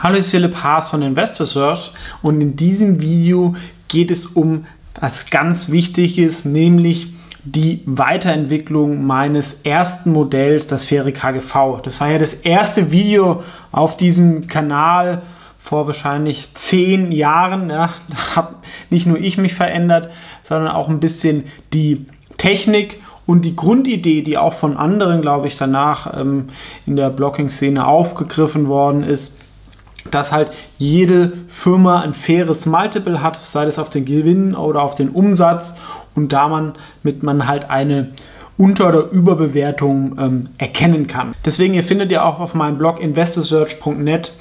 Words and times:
Hallo, 0.00 0.14
ich 0.14 0.30
bin 0.30 0.30
Philipp 0.30 0.62
Haas 0.62 0.90
von 0.90 1.02
Investor 1.02 1.44
Search 1.44 1.90
und 2.22 2.40
in 2.40 2.54
diesem 2.54 3.00
Video 3.00 3.56
geht 3.88 4.12
es 4.12 4.26
um 4.26 4.64
was 5.00 5.28
ganz 5.28 5.72
Wichtiges, 5.72 6.44
nämlich 6.44 7.12
die 7.42 7.82
Weiterentwicklung 7.84 9.04
meines 9.04 9.62
ersten 9.64 10.12
Modells, 10.12 10.68
das 10.68 10.84
Fähre 10.84 11.10
KGV. 11.10 11.80
Das 11.82 12.00
war 12.00 12.12
ja 12.12 12.18
das 12.18 12.32
erste 12.32 12.92
Video 12.92 13.42
auf 13.72 13.96
diesem 13.96 14.46
Kanal 14.46 15.22
vor 15.58 15.88
wahrscheinlich 15.88 16.54
zehn 16.54 17.10
Jahren. 17.10 17.68
Ja, 17.68 17.92
da 18.08 18.36
habe 18.36 18.54
nicht 18.90 19.08
nur 19.08 19.18
ich 19.18 19.36
mich 19.36 19.54
verändert, 19.54 20.10
sondern 20.44 20.70
auch 20.70 20.88
ein 20.88 21.00
bisschen 21.00 21.46
die 21.72 22.06
Technik 22.36 23.00
und 23.26 23.44
die 23.44 23.56
Grundidee, 23.56 24.22
die 24.22 24.38
auch 24.38 24.54
von 24.54 24.76
anderen, 24.76 25.22
glaube 25.22 25.48
ich, 25.48 25.56
danach 25.56 26.16
ähm, 26.20 26.50
in 26.86 26.94
der 26.94 27.10
Blocking-Szene 27.10 27.84
aufgegriffen 27.84 28.68
worden 28.68 29.02
ist, 29.02 29.32
dass 30.10 30.32
halt 30.32 30.50
jede 30.78 31.32
Firma 31.48 32.00
ein 32.00 32.14
faires 32.14 32.66
Multiple 32.66 33.22
hat, 33.22 33.40
sei 33.44 33.66
es 33.66 33.78
auf 33.78 33.90
den 33.90 34.04
Gewinn 34.04 34.54
oder 34.54 34.82
auf 34.82 34.94
den 34.94 35.10
Umsatz 35.10 35.74
und 36.14 36.32
da 36.32 36.48
man 36.48 36.74
mit 37.02 37.22
man 37.22 37.46
halt 37.46 37.70
eine 37.70 38.10
unter- 38.58 38.88
oder 38.88 39.10
Überbewertung 39.10 40.16
ähm, 40.18 40.44
erkennen 40.58 41.06
kann. 41.06 41.32
Deswegen 41.44 41.74
ihr 41.74 41.84
findet 41.84 42.10
ihr 42.10 42.24
auch 42.24 42.40
auf 42.40 42.54
meinem 42.54 42.76
Blog 42.76 43.00
investorsearch.net 43.00 44.32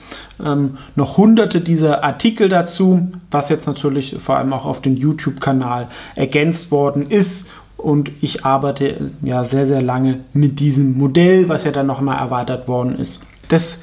ähm, 0.44 0.78
noch 0.96 1.18
hunderte 1.18 1.62
dieser 1.62 2.04
Artikel 2.04 2.50
dazu, 2.50 3.12
was 3.30 3.50
jetzt 3.50 3.68
natürlich 3.68 4.16
vor 4.20 4.38
allem 4.38 4.52
auch 4.54 4.66
auf 4.66 4.82
den 4.82 4.98
YouTube-Kanal 4.98 5.88
ergänzt 6.16 6.72
worden 6.72 7.10
ist. 7.10 7.48
Und 7.78 8.12
ich 8.22 8.44
arbeite 8.44 9.12
ja 9.22 9.44
sehr, 9.44 9.68
sehr 9.68 9.84
lange 9.84 10.22
mit 10.34 10.60
diesem 10.60 10.98
Modell, 10.98 11.48
was 11.48 11.64
ja 11.64 11.72
dann 11.72 11.86
nochmal 11.86 12.18
erweitert 12.18 12.68
worden 12.68 12.98
ist. 12.98 13.24
Das 13.50 13.78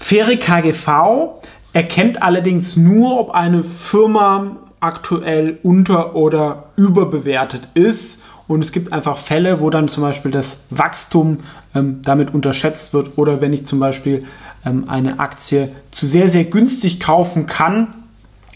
Faire 0.00 0.36
KGV 0.36 1.40
erkennt 1.72 2.22
allerdings 2.22 2.76
nur, 2.76 3.20
ob 3.20 3.30
eine 3.30 3.62
Firma 3.62 4.56
aktuell 4.80 5.58
unter- 5.62 6.16
oder 6.16 6.70
überbewertet 6.74 7.68
ist. 7.74 8.18
Und 8.48 8.64
es 8.64 8.72
gibt 8.72 8.92
einfach 8.92 9.18
Fälle, 9.18 9.60
wo 9.60 9.70
dann 9.70 9.86
zum 9.86 10.02
Beispiel 10.02 10.32
das 10.32 10.58
Wachstum 10.70 11.38
ähm, 11.74 12.00
damit 12.02 12.34
unterschätzt 12.34 12.92
wird 12.94 13.16
oder 13.16 13.40
wenn 13.40 13.52
ich 13.52 13.66
zum 13.66 13.78
Beispiel 13.78 14.24
ähm, 14.66 14.88
eine 14.88 15.20
Aktie 15.20 15.70
zu 15.92 16.06
sehr, 16.06 16.28
sehr 16.28 16.44
günstig 16.44 16.98
kaufen 16.98 17.46
kann, 17.46 17.94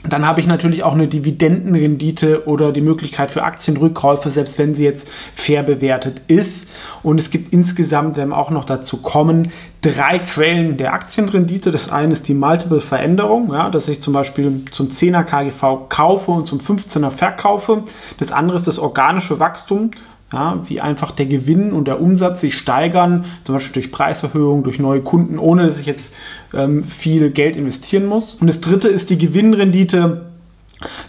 dann 0.08 0.26
habe 0.26 0.40
ich 0.40 0.46
natürlich 0.46 0.82
auch 0.82 0.92
eine 0.92 1.08
Dividendenrendite 1.08 2.46
oder 2.46 2.72
die 2.72 2.82
Möglichkeit 2.82 3.30
für 3.30 3.42
Aktienrückkäufe, 3.42 4.30
selbst 4.30 4.58
wenn 4.58 4.74
sie 4.74 4.84
jetzt 4.84 5.08
fair 5.34 5.62
bewertet 5.62 6.20
ist. 6.26 6.68
Und 7.02 7.18
es 7.18 7.30
gibt 7.30 7.52
insgesamt, 7.52 8.16
wenn 8.16 8.28
wir 8.28 8.36
auch 8.36 8.50
noch 8.50 8.66
dazu 8.66 8.98
kommen, 8.98 9.50
drei 9.80 10.18
Quellen 10.18 10.76
der 10.76 10.92
Aktienrendite. 10.92 11.70
Das 11.70 11.90
eine 11.90 12.12
ist 12.12 12.28
die 12.28 12.34
Multiple-Veränderung, 12.34 13.52
ja, 13.52 13.70
dass 13.70 13.88
ich 13.88 14.02
zum 14.02 14.12
Beispiel 14.12 14.62
zum 14.70 14.88
10er 14.88 15.24
KGV 15.24 15.88
kaufe 15.88 16.30
und 16.32 16.46
zum 16.46 16.58
15er 16.58 17.10
verkaufe. 17.10 17.84
Das 18.18 18.30
andere 18.30 18.58
ist 18.58 18.66
das 18.66 18.78
organische 18.78 19.40
Wachstum 19.40 19.90
ja, 20.34 20.58
wie 20.66 20.80
einfach 20.80 21.12
der 21.12 21.26
Gewinn 21.26 21.72
und 21.72 21.86
der 21.86 22.00
Umsatz 22.00 22.40
sich 22.40 22.56
steigern, 22.56 23.24
zum 23.44 23.54
Beispiel 23.54 23.74
durch 23.74 23.92
Preiserhöhungen, 23.92 24.64
durch 24.64 24.78
neue 24.80 25.00
Kunden, 25.00 25.38
ohne 25.38 25.66
dass 25.66 25.78
ich 25.78 25.86
jetzt 25.86 26.14
ähm, 26.56 26.84
viel 26.84 27.30
Geld 27.30 27.56
investieren 27.56 28.06
muss. 28.06 28.34
Und 28.36 28.46
das 28.46 28.60
dritte 28.60 28.88
ist 28.88 29.10
die 29.10 29.18
Gewinnrendite, 29.18 30.26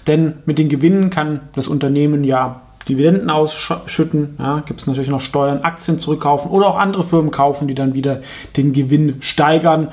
denn 0.08 0.36
mit 0.46 0.58
den 0.58 0.70
Gewinnen 0.70 1.10
kann 1.10 1.42
das 1.54 1.68
Unternehmen 1.68 2.24
ja 2.24 2.62
Dividenden 2.88 3.32
ausschütten, 3.32 4.36
ja, 4.38 4.60
gibt 4.60 4.80
es 4.80 4.88
natürlich 4.88 5.10
noch 5.10 5.22
Steuern, 5.22 5.62
Aktien 5.64 5.98
zurückkaufen 5.98 6.52
oder 6.52 6.68
auch 6.68 6.78
andere 6.78 7.04
Firmen 7.04 7.32
kaufen, 7.32 7.68
die 7.68 7.74
dann 7.74 7.96
wieder 7.96 8.22
den 8.58 8.74
Gewinn 8.74 9.16
steigern. 9.22 9.90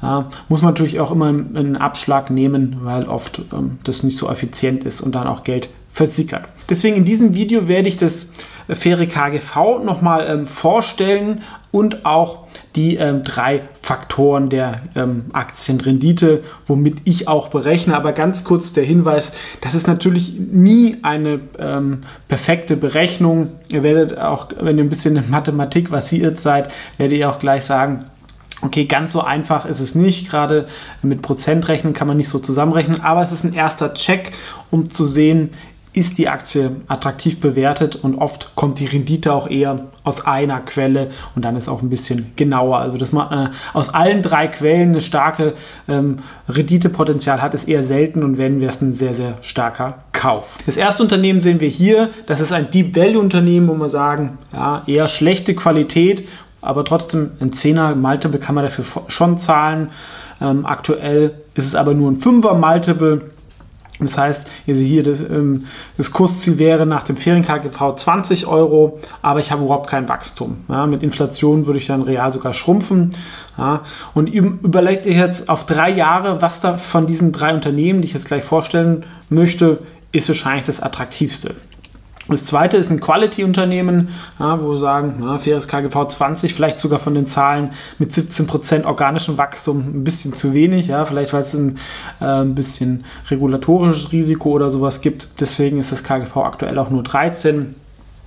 Ja, 0.00 0.30
muss 0.48 0.62
man 0.62 0.74
natürlich 0.74 1.00
auch 1.00 1.10
immer 1.10 1.26
einen 1.26 1.76
Abschlag 1.76 2.30
nehmen, 2.30 2.76
weil 2.82 3.08
oft 3.08 3.42
ähm, 3.52 3.78
das 3.82 4.04
nicht 4.04 4.16
so 4.16 4.28
effizient 4.28 4.84
ist 4.84 5.00
und 5.00 5.16
dann 5.16 5.26
auch 5.26 5.42
Geld 5.42 5.70
versickert. 5.92 6.44
Deswegen 6.70 6.96
in 6.96 7.04
diesem 7.04 7.34
Video 7.34 7.66
werde 7.66 7.88
ich 7.88 7.96
das 7.96 8.30
faire 8.68 9.06
KGV 9.06 9.82
nochmal 9.84 10.28
ähm, 10.28 10.46
vorstellen 10.46 11.42
und 11.72 12.06
auch 12.06 12.46
die 12.76 12.96
ähm, 12.96 13.24
drei 13.24 13.62
Faktoren 13.80 14.50
der 14.50 14.82
ähm, 14.94 15.26
Aktienrendite, 15.32 16.42
womit 16.66 16.98
ich 17.04 17.28
auch 17.28 17.48
berechne. 17.48 17.96
Aber 17.96 18.12
ganz 18.12 18.44
kurz 18.44 18.72
der 18.72 18.84
Hinweis, 18.84 19.32
das 19.60 19.74
ist 19.74 19.86
natürlich 19.86 20.34
nie 20.38 20.98
eine 21.02 21.40
ähm, 21.58 22.02
perfekte 22.28 22.76
Berechnung. 22.76 23.52
Ihr 23.70 23.82
werdet 23.82 24.18
auch, 24.18 24.48
wenn 24.60 24.78
ihr 24.78 24.84
ein 24.84 24.90
bisschen 24.90 25.16
in 25.16 25.30
Mathematik 25.30 25.88
versiert 25.88 26.38
seid, 26.38 26.70
werdet 26.98 27.18
ihr 27.18 27.30
auch 27.30 27.38
gleich 27.38 27.64
sagen, 27.64 28.04
Okay, 28.60 28.86
ganz 28.86 29.12
so 29.12 29.20
einfach 29.20 29.66
ist 29.66 29.78
es 29.78 29.94
nicht. 29.94 30.28
Gerade 30.28 30.66
mit 31.02 31.22
Prozentrechnen 31.22 31.92
kann 31.92 32.08
man 32.08 32.16
nicht 32.16 32.28
so 32.28 32.40
zusammenrechnen, 32.40 33.00
aber 33.00 33.22
es 33.22 33.30
ist 33.30 33.44
ein 33.44 33.52
erster 33.52 33.94
Check, 33.94 34.32
um 34.72 34.90
zu 34.90 35.06
sehen, 35.06 35.50
ist 35.92 36.18
die 36.18 36.28
Aktie 36.28 36.76
attraktiv 36.86 37.40
bewertet 37.40 37.96
und 37.96 38.16
oft 38.16 38.54
kommt 38.54 38.78
die 38.78 38.86
Rendite 38.86 39.32
auch 39.32 39.48
eher 39.48 39.86
aus 40.04 40.24
einer 40.24 40.60
Quelle 40.60 41.10
und 41.34 41.44
dann 41.44 41.56
ist 41.56 41.68
auch 41.68 41.82
ein 41.82 41.90
bisschen 41.90 42.32
genauer. 42.36 42.78
Also 42.78 42.98
dass 42.98 43.12
man 43.12 43.32
äh, 43.32 43.50
aus 43.72 43.88
allen 43.88 44.22
drei 44.22 44.48
Quellen 44.48 44.90
eine 44.90 45.00
starke 45.00 45.54
ähm, 45.88 46.20
Renditepotenzial 46.48 47.40
hat, 47.40 47.54
ist 47.54 47.66
eher 47.66 47.82
selten 47.82 48.22
und 48.22 48.38
wenn 48.38 48.60
wäre 48.60 48.70
es 48.70 48.80
ein 48.80 48.92
sehr, 48.92 49.14
sehr 49.14 49.38
starker 49.40 49.98
Kauf. 50.12 50.58
Das 50.66 50.76
erste 50.76 51.02
Unternehmen 51.02 51.40
sehen 51.40 51.60
wir 51.60 51.68
hier, 51.68 52.10
das 52.26 52.40
ist 52.40 52.52
ein 52.52 52.70
Deep 52.70 52.94
Value 52.94 53.20
Unternehmen, 53.20 53.68
wo 53.68 53.74
wir 53.74 53.88
sagen, 53.88 54.38
ja, 54.52 54.82
eher 54.86 55.08
schlechte 55.08 55.54
Qualität, 55.54 56.28
aber 56.60 56.84
trotzdem 56.84 57.30
ein 57.40 57.50
10er 57.52 57.94
Multiple 57.94 58.38
kann 58.38 58.54
man 58.54 58.64
dafür 58.64 58.84
schon 59.08 59.38
zahlen. 59.38 59.90
Ähm, 60.40 60.66
aktuell 60.66 61.34
ist 61.54 61.66
es 61.66 61.74
aber 61.74 61.94
nur 61.94 62.10
ein 62.10 62.20
5er 62.20 62.54
Multiple 62.54 63.22
das 64.00 64.16
heißt, 64.16 64.42
also 64.66 64.80
hier 64.80 65.02
das, 65.02 65.20
ähm, 65.20 65.66
das 65.96 66.12
Kursziel 66.12 66.58
wäre 66.58 66.86
nach 66.86 67.02
dem 67.02 67.16
Ferien-KGV 67.16 67.96
20 67.96 68.46
Euro, 68.46 69.00
aber 69.22 69.40
ich 69.40 69.50
habe 69.50 69.64
überhaupt 69.64 69.90
kein 69.90 70.08
Wachstum. 70.08 70.58
Ja, 70.68 70.86
mit 70.86 71.02
Inflation 71.02 71.66
würde 71.66 71.78
ich 71.78 71.86
dann 71.86 72.02
real 72.02 72.32
sogar 72.32 72.52
schrumpfen. 72.52 73.10
Ja, 73.56 73.82
und 74.14 74.28
überlegt 74.28 75.06
ihr 75.06 75.14
jetzt 75.14 75.48
auf 75.48 75.66
drei 75.66 75.90
Jahre, 75.90 76.40
was 76.40 76.60
da 76.60 76.74
von 76.74 77.06
diesen 77.06 77.32
drei 77.32 77.54
Unternehmen, 77.54 78.02
die 78.02 78.06
ich 78.06 78.14
jetzt 78.14 78.26
gleich 78.26 78.44
vorstellen 78.44 79.04
möchte, 79.28 79.80
ist 80.12 80.28
wahrscheinlich 80.28 80.64
das 80.64 80.80
attraktivste. 80.80 81.56
Das 82.28 82.44
zweite 82.44 82.76
ist 82.76 82.90
ein 82.90 83.00
Quality-Unternehmen, 83.00 84.10
ja, 84.38 84.60
wo 84.60 84.72
wir 84.72 84.78
sagen, 84.78 85.14
na, 85.20 85.38
faires 85.38 85.66
KGV 85.66 86.08
20, 86.08 86.52
vielleicht 86.52 86.78
sogar 86.78 86.98
von 86.98 87.14
den 87.14 87.26
Zahlen 87.26 87.72
mit 87.98 88.12
17% 88.12 88.84
organischem 88.84 89.38
Wachstum 89.38 89.78
ein 89.78 90.04
bisschen 90.04 90.34
zu 90.34 90.52
wenig, 90.52 90.88
ja, 90.88 91.06
vielleicht 91.06 91.32
weil 91.32 91.42
es 91.42 91.54
ein, 91.54 91.78
äh, 92.20 92.24
ein 92.24 92.54
bisschen 92.54 93.04
regulatorisches 93.30 94.12
Risiko 94.12 94.50
oder 94.50 94.70
sowas 94.70 95.00
gibt. 95.00 95.28
Deswegen 95.40 95.78
ist 95.78 95.90
das 95.90 96.04
KGV 96.04 96.36
aktuell 96.36 96.78
auch 96.78 96.90
nur 96.90 97.02
13. 97.02 97.74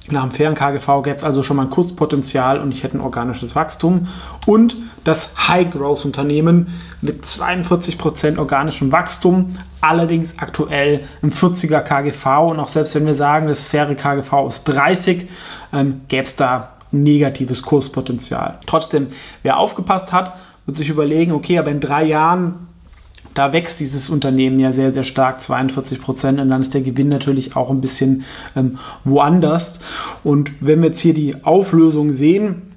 Nach 0.10 0.24
dem 0.24 0.32
fairen 0.32 0.56
KGV 0.56 1.04
gäbe 1.04 1.18
es 1.18 1.24
also 1.24 1.44
schon 1.44 1.58
mal 1.58 1.64
ein 1.64 1.70
Kurspotenzial 1.70 2.60
und 2.60 2.72
ich 2.72 2.84
hätte 2.84 2.98
ein 2.98 3.02
organisches 3.02 3.56
Wachstum. 3.56 4.08
Und 4.48 4.76
das 5.04 5.30
High-Growth-Unternehmen 5.48 6.74
mit 7.02 7.24
42% 7.24 8.40
organischem 8.40 8.92
Wachstum, 8.92 9.58
allerdings 9.80 10.34
aktuell 10.38 11.06
im 11.22 11.30
40er 11.30 11.82
KGV. 11.82 12.52
Und 12.52 12.60
auch 12.60 12.68
selbst 12.68 12.96
wenn 12.96 13.06
wir 13.06 13.14
sagen, 13.14 13.48
das 13.48 13.64
faire 13.64 13.94
KGV 13.94 14.48
ist 14.48 14.64
30, 14.64 15.30
ähm, 15.72 16.02
gäbe 16.08 16.24
es 16.24 16.36
da 16.36 16.70
negatives 16.92 17.62
Kurspotenzial. 17.62 18.58
Trotzdem, 18.66 19.08
wer 19.44 19.58
aufgepasst 19.58 20.12
hat, 20.12 20.34
wird 20.66 20.78
sich 20.78 20.90
überlegen, 20.90 21.32
okay, 21.32 21.60
aber 21.60 21.70
in 21.70 21.80
drei 21.80 22.04
Jahren 22.04 22.68
da 23.34 23.54
wächst 23.54 23.80
dieses 23.80 24.10
Unternehmen 24.10 24.60
ja 24.60 24.74
sehr, 24.74 24.94
sehr 24.94 25.04
stark, 25.04 25.42
42 25.42 26.02
Prozent. 26.02 26.40
Und 26.40 26.50
dann 26.50 26.62
ist 26.62 26.74
der 26.74 26.82
Gewinn 26.82 27.10
natürlich 27.10 27.56
auch 27.56 27.70
ein 27.70 27.82
bisschen 27.82 28.24
ähm, 28.56 28.78
woanders. 29.04 29.80
Und 30.24 30.52
wenn 30.60 30.82
wir 30.82 30.90
jetzt 30.90 31.00
hier 31.00 31.14
die 31.14 31.44
Auflösung 31.44 32.14
sehen, 32.14 32.72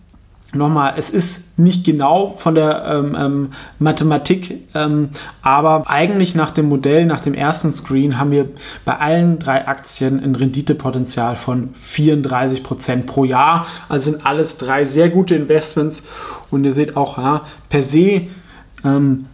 nochmal, 0.54 0.94
es 0.96 1.10
ist 1.10 1.40
nicht 1.56 1.84
genau 1.84 2.34
von 2.38 2.54
der 2.54 2.84
ähm, 2.84 3.16
ähm, 3.18 3.48
Mathematik, 3.78 4.68
ähm, 4.74 5.10
aber 5.42 5.88
eigentlich 5.88 6.34
nach 6.34 6.50
dem 6.50 6.68
Modell, 6.68 7.06
nach 7.06 7.20
dem 7.20 7.34
ersten 7.34 7.72
Screen 7.74 8.18
haben 8.18 8.30
wir 8.30 8.48
bei 8.84 8.96
allen 8.96 9.38
drei 9.38 9.66
Aktien 9.66 10.22
ein 10.22 10.34
Renditepotenzial 10.34 11.36
von 11.36 11.70
34 11.74 12.62
Prozent 12.62 13.06
pro 13.06 13.24
Jahr. 13.24 13.66
Also 13.88 14.12
sind 14.12 14.26
alles 14.26 14.56
drei 14.56 14.84
sehr 14.84 15.10
gute 15.10 15.34
Investments 15.34 16.04
und 16.50 16.64
ihr 16.64 16.72
seht 16.72 16.96
auch 16.96 17.18
ja, 17.18 17.42
per 17.68 17.82
se 17.82 18.22
ähm, 18.84 19.26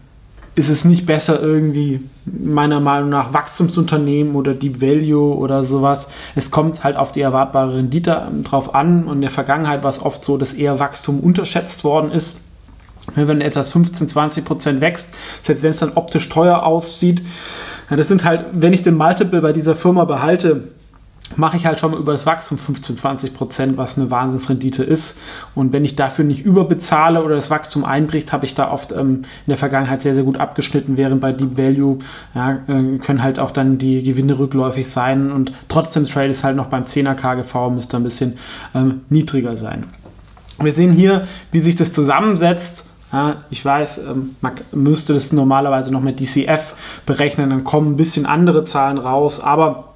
ist 0.60 0.68
es 0.68 0.84
nicht 0.84 1.06
besser 1.06 1.40
irgendwie 1.40 2.02
meiner 2.26 2.80
Meinung 2.80 3.08
nach 3.08 3.32
Wachstumsunternehmen 3.32 4.34
oder 4.34 4.52
Deep 4.52 4.82
Value 4.82 5.34
oder 5.34 5.64
sowas. 5.64 6.06
Es 6.36 6.50
kommt 6.50 6.84
halt 6.84 6.96
auf 6.96 7.12
die 7.12 7.22
erwartbare 7.22 7.76
Rendite 7.76 8.26
ähm, 8.30 8.44
drauf 8.44 8.74
an 8.74 9.04
und 9.04 9.16
in 9.16 9.20
der 9.22 9.30
Vergangenheit 9.30 9.82
war 9.82 9.88
es 9.88 10.02
oft 10.02 10.22
so, 10.22 10.36
dass 10.36 10.52
eher 10.52 10.78
Wachstum 10.78 11.20
unterschätzt 11.20 11.82
worden 11.82 12.10
ist. 12.12 12.40
Wenn 13.14 13.40
etwas 13.40 13.70
15, 13.70 14.10
20 14.10 14.44
Prozent 14.44 14.80
wächst, 14.82 15.14
selbst 15.42 15.62
wenn 15.62 15.70
es 15.70 15.78
dann 15.78 15.92
optisch 15.94 16.28
teuer 16.28 16.62
aussieht, 16.62 17.22
das 17.88 18.08
sind 18.08 18.24
halt, 18.24 18.44
wenn 18.52 18.74
ich 18.74 18.82
den 18.82 18.96
Multiple 18.96 19.40
bei 19.40 19.54
dieser 19.54 19.74
Firma 19.74 20.04
behalte, 20.04 20.68
mache 21.36 21.56
ich 21.56 21.66
halt 21.66 21.78
schon 21.78 21.92
mal 21.92 22.00
über 22.00 22.12
das 22.12 22.26
Wachstum 22.26 22.58
15, 22.58 22.96
20 22.96 23.34
Prozent, 23.34 23.76
was 23.76 23.96
eine 23.96 24.10
Wahnsinnsrendite 24.10 24.82
ist. 24.82 25.18
Und 25.54 25.72
wenn 25.72 25.84
ich 25.84 25.96
dafür 25.96 26.24
nicht 26.24 26.44
überbezahle 26.44 27.22
oder 27.22 27.34
das 27.34 27.50
Wachstum 27.50 27.84
einbricht, 27.84 28.32
habe 28.32 28.46
ich 28.46 28.54
da 28.54 28.70
oft 28.70 28.92
ähm, 28.92 29.22
in 29.46 29.48
der 29.48 29.56
Vergangenheit 29.56 30.02
sehr, 30.02 30.14
sehr 30.14 30.24
gut 30.24 30.38
abgeschnitten, 30.38 30.96
während 30.96 31.20
bei 31.20 31.32
Deep 31.32 31.56
Value 31.56 31.98
ja, 32.34 32.58
äh, 32.66 32.98
können 32.98 33.22
halt 33.22 33.38
auch 33.38 33.50
dann 33.50 33.78
die 33.78 34.02
Gewinne 34.02 34.38
rückläufig 34.38 34.88
sein 34.88 35.30
und 35.30 35.52
trotzdem 35.68 36.06
Trade 36.06 36.28
ist 36.28 36.44
halt 36.44 36.56
noch 36.56 36.66
beim 36.66 36.82
10er 36.82 37.14
KGV, 37.14 37.70
müsste 37.70 37.96
ein 37.96 38.02
bisschen 38.02 38.38
ähm, 38.74 39.02
niedriger 39.08 39.56
sein. 39.56 39.86
Wir 40.58 40.72
sehen 40.72 40.92
hier, 40.92 41.26
wie 41.52 41.60
sich 41.60 41.76
das 41.76 41.92
zusammensetzt. 41.92 42.84
Ja, 43.12 43.36
ich 43.50 43.64
weiß, 43.64 43.98
ähm, 43.98 44.36
man 44.40 44.52
müsste 44.72 45.14
das 45.14 45.32
normalerweise 45.32 45.90
noch 45.90 46.00
mit 46.00 46.20
DCF 46.20 46.74
berechnen, 47.06 47.50
dann 47.50 47.64
kommen 47.64 47.92
ein 47.92 47.96
bisschen 47.96 48.24
andere 48.24 48.64
Zahlen 48.66 48.98
raus, 48.98 49.40
aber 49.40 49.89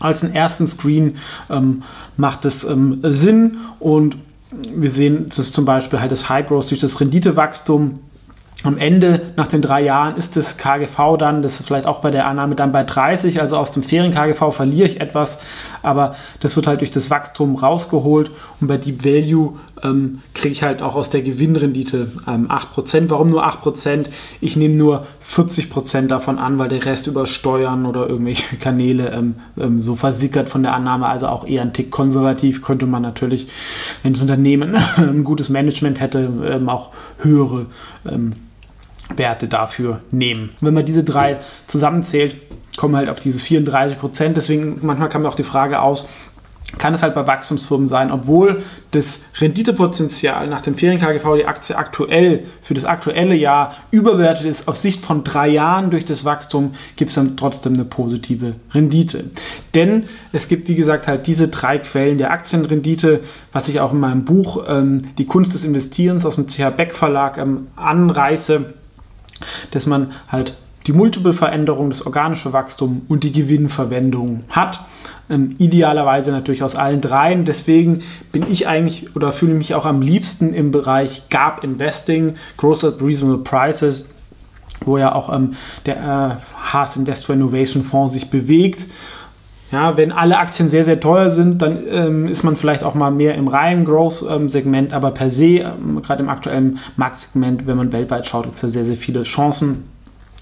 als 0.00 0.22
einen 0.22 0.34
ersten 0.34 0.66
Screen 0.66 1.16
ähm, 1.50 1.82
macht 2.16 2.44
es 2.44 2.64
ähm, 2.64 3.00
Sinn 3.02 3.58
und 3.78 4.16
wir 4.74 4.90
sehen 4.90 5.26
das 5.34 5.52
zum 5.52 5.64
Beispiel 5.64 6.00
halt 6.00 6.12
das 6.12 6.28
High 6.28 6.46
Growth 6.46 6.70
durch 6.70 6.80
das 6.80 7.00
Renditewachstum 7.00 8.00
am 8.64 8.78
Ende, 8.78 9.20
nach 9.36 9.46
den 9.46 9.60
drei 9.60 9.82
Jahren, 9.82 10.16
ist 10.16 10.36
das 10.36 10.56
KGV 10.56 11.18
dann, 11.18 11.42
das 11.42 11.60
ist 11.60 11.66
vielleicht 11.66 11.86
auch 11.86 12.00
bei 12.00 12.10
der 12.10 12.26
Annahme 12.26 12.54
dann 12.54 12.72
bei 12.72 12.82
30, 12.82 13.40
also 13.40 13.58
aus 13.58 13.70
dem 13.70 13.82
Ferien-KGV 13.82 14.52
verliere 14.52 14.88
ich 14.88 15.00
etwas, 15.00 15.38
aber 15.82 16.16
das 16.40 16.56
wird 16.56 16.66
halt 16.66 16.80
durch 16.80 16.90
das 16.90 17.10
Wachstum 17.10 17.56
rausgeholt 17.56 18.30
und 18.60 18.68
bei 18.68 18.78
Deep 18.78 19.04
Value 19.04 19.58
ähm, 19.82 20.20
kriege 20.32 20.52
ich 20.52 20.62
halt 20.62 20.80
auch 20.80 20.94
aus 20.94 21.10
der 21.10 21.22
Gewinnrendite 21.22 22.10
ähm, 22.26 22.48
8%. 22.48 23.10
Warum 23.10 23.28
nur 23.28 23.46
8%? 23.46 24.06
Ich 24.40 24.56
nehme 24.56 24.76
nur 24.76 25.06
40% 25.28 26.06
davon 26.06 26.38
an, 26.38 26.58
weil 26.58 26.70
der 26.70 26.86
Rest 26.86 27.06
über 27.06 27.26
Steuern 27.26 27.84
oder 27.84 28.08
irgendwelche 28.08 28.56
Kanäle 28.60 29.10
ähm, 29.10 29.34
ähm, 29.58 29.78
so 29.78 29.94
versickert 29.94 30.48
von 30.48 30.62
der 30.62 30.72
Annahme, 30.72 31.06
also 31.06 31.26
auch 31.26 31.46
eher 31.46 31.62
ein 31.62 31.74
Tick 31.74 31.90
konservativ, 31.90 32.62
könnte 32.62 32.86
man 32.86 33.02
natürlich, 33.02 33.46
wenn 34.02 34.14
das 34.14 34.22
Unternehmen 34.22 34.74
ein 34.96 35.22
gutes 35.22 35.50
Management 35.50 36.00
hätte, 36.00 36.30
ähm, 36.46 36.70
auch 36.70 36.90
höhere 37.18 37.66
ähm, 38.10 38.32
Werte 39.16 39.48
dafür 39.48 40.00
nehmen. 40.10 40.50
wenn 40.60 40.74
man 40.74 40.86
diese 40.86 41.04
drei 41.04 41.38
zusammenzählt, 41.66 42.36
kommen 42.76 42.94
wir 42.94 42.98
halt 42.98 43.08
auf 43.08 43.20
dieses 43.20 43.42
34 43.42 43.98
Prozent. 43.98 44.36
Deswegen 44.36 44.78
manchmal 44.82 45.08
kam 45.08 45.22
mir 45.22 45.28
auch 45.28 45.34
die 45.34 45.42
Frage 45.44 45.80
aus, 45.80 46.06
kann 46.78 46.94
es 46.94 47.02
halt 47.02 47.14
bei 47.14 47.26
Wachstumsfirmen 47.26 47.86
sein, 47.86 48.10
obwohl 48.10 48.62
das 48.90 49.20
Renditepotenzial 49.38 50.48
nach 50.48 50.62
dem 50.62 50.74
Ferien-KGV 50.74 51.36
die 51.36 51.46
Aktie 51.46 51.76
aktuell 51.76 52.44
für 52.62 52.74
das 52.74 52.84
aktuelle 52.84 53.34
Jahr 53.34 53.76
überbewertet 53.90 54.46
ist, 54.46 54.66
auf 54.66 54.76
Sicht 54.76 55.04
von 55.04 55.24
drei 55.24 55.48
Jahren 55.48 55.90
durch 55.90 56.04
das 56.04 56.24
Wachstum 56.24 56.74
gibt 56.96 57.10
es 57.10 57.14
dann 57.14 57.36
trotzdem 57.36 57.74
eine 57.74 57.84
positive 57.84 58.54
Rendite. 58.72 59.30
Denn 59.74 60.04
es 60.32 60.48
gibt, 60.48 60.68
wie 60.68 60.74
gesagt, 60.74 61.06
halt 61.06 61.26
diese 61.26 61.48
drei 61.48 61.78
Quellen 61.78 62.18
der 62.18 62.32
Aktienrendite, 62.32 63.20
was 63.52 63.68
ich 63.68 63.80
auch 63.80 63.92
in 63.92 64.00
meinem 64.00 64.24
Buch 64.24 64.64
ähm, 64.66 64.98
Die 65.18 65.26
Kunst 65.26 65.54
des 65.54 65.64
Investierens 65.64 66.26
aus 66.26 66.36
dem 66.36 66.48
CH 66.48 66.70
Beck 66.76 66.94
Verlag 66.94 67.38
ähm, 67.38 67.68
anreiße 67.76 68.74
dass 69.70 69.86
man 69.86 70.12
halt 70.28 70.56
die 70.86 70.92
Multiple-Veränderung, 70.92 71.90
das 71.90 72.04
organische 72.04 72.52
Wachstum 72.52 73.02
und 73.08 73.24
die 73.24 73.32
Gewinnverwendung 73.32 74.44
hat. 74.50 74.80
Ähm, 75.30 75.56
idealerweise 75.58 76.30
natürlich 76.30 76.62
aus 76.62 76.76
allen 76.76 77.00
dreien. 77.00 77.46
Deswegen 77.46 78.02
bin 78.32 78.50
ich 78.50 78.68
eigentlich 78.68 79.16
oder 79.16 79.32
fühle 79.32 79.54
mich 79.54 79.74
auch 79.74 79.86
am 79.86 80.02
liebsten 80.02 80.52
im 80.52 80.70
Bereich 80.70 81.28
GAP 81.30 81.64
Investing, 81.64 82.34
Growth 82.58 82.84
at 82.84 83.00
Reasonable 83.00 83.42
Prices, 83.42 84.10
wo 84.84 84.98
ja 84.98 85.14
auch 85.14 85.32
ähm, 85.34 85.54
der 85.86 85.96
äh, 85.96 86.72
Haas 86.72 86.96
Invest 86.96 87.24
for 87.24 87.34
Innovation 87.34 87.82
Fonds 87.82 88.12
sich 88.12 88.28
bewegt. 88.28 88.86
Ja, 89.74 89.96
wenn 89.96 90.12
alle 90.12 90.38
Aktien 90.38 90.68
sehr, 90.68 90.84
sehr 90.84 91.00
teuer 91.00 91.30
sind, 91.30 91.60
dann 91.60 91.82
ähm, 91.90 92.28
ist 92.28 92.44
man 92.44 92.54
vielleicht 92.54 92.84
auch 92.84 92.94
mal 92.94 93.10
mehr 93.10 93.34
im 93.34 93.48
reinen 93.48 93.84
Growth-Segment, 93.84 94.92
aber 94.92 95.10
per 95.10 95.32
se, 95.32 95.46
ähm, 95.46 96.00
gerade 96.00 96.22
im 96.22 96.28
aktuellen 96.28 96.78
Marktsegment, 96.94 97.66
wenn 97.66 97.76
man 97.76 97.92
weltweit 97.92 98.24
schaut, 98.24 98.44
gibt 98.44 98.54
es 98.54 98.62
ja 98.62 98.68
sehr, 98.68 98.86
sehr 98.86 98.96
viele 98.96 99.24
Chancen. 99.24 99.82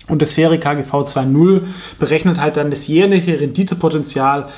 Und 0.08 0.20
das 0.20 0.34
faire 0.34 0.58
KGV 0.58 0.92
2.0 0.92 1.62
berechnet 1.98 2.42
halt 2.42 2.58
dann 2.58 2.68
das 2.68 2.86
jährliche 2.88 3.40
Renditepotenzial 3.40 4.48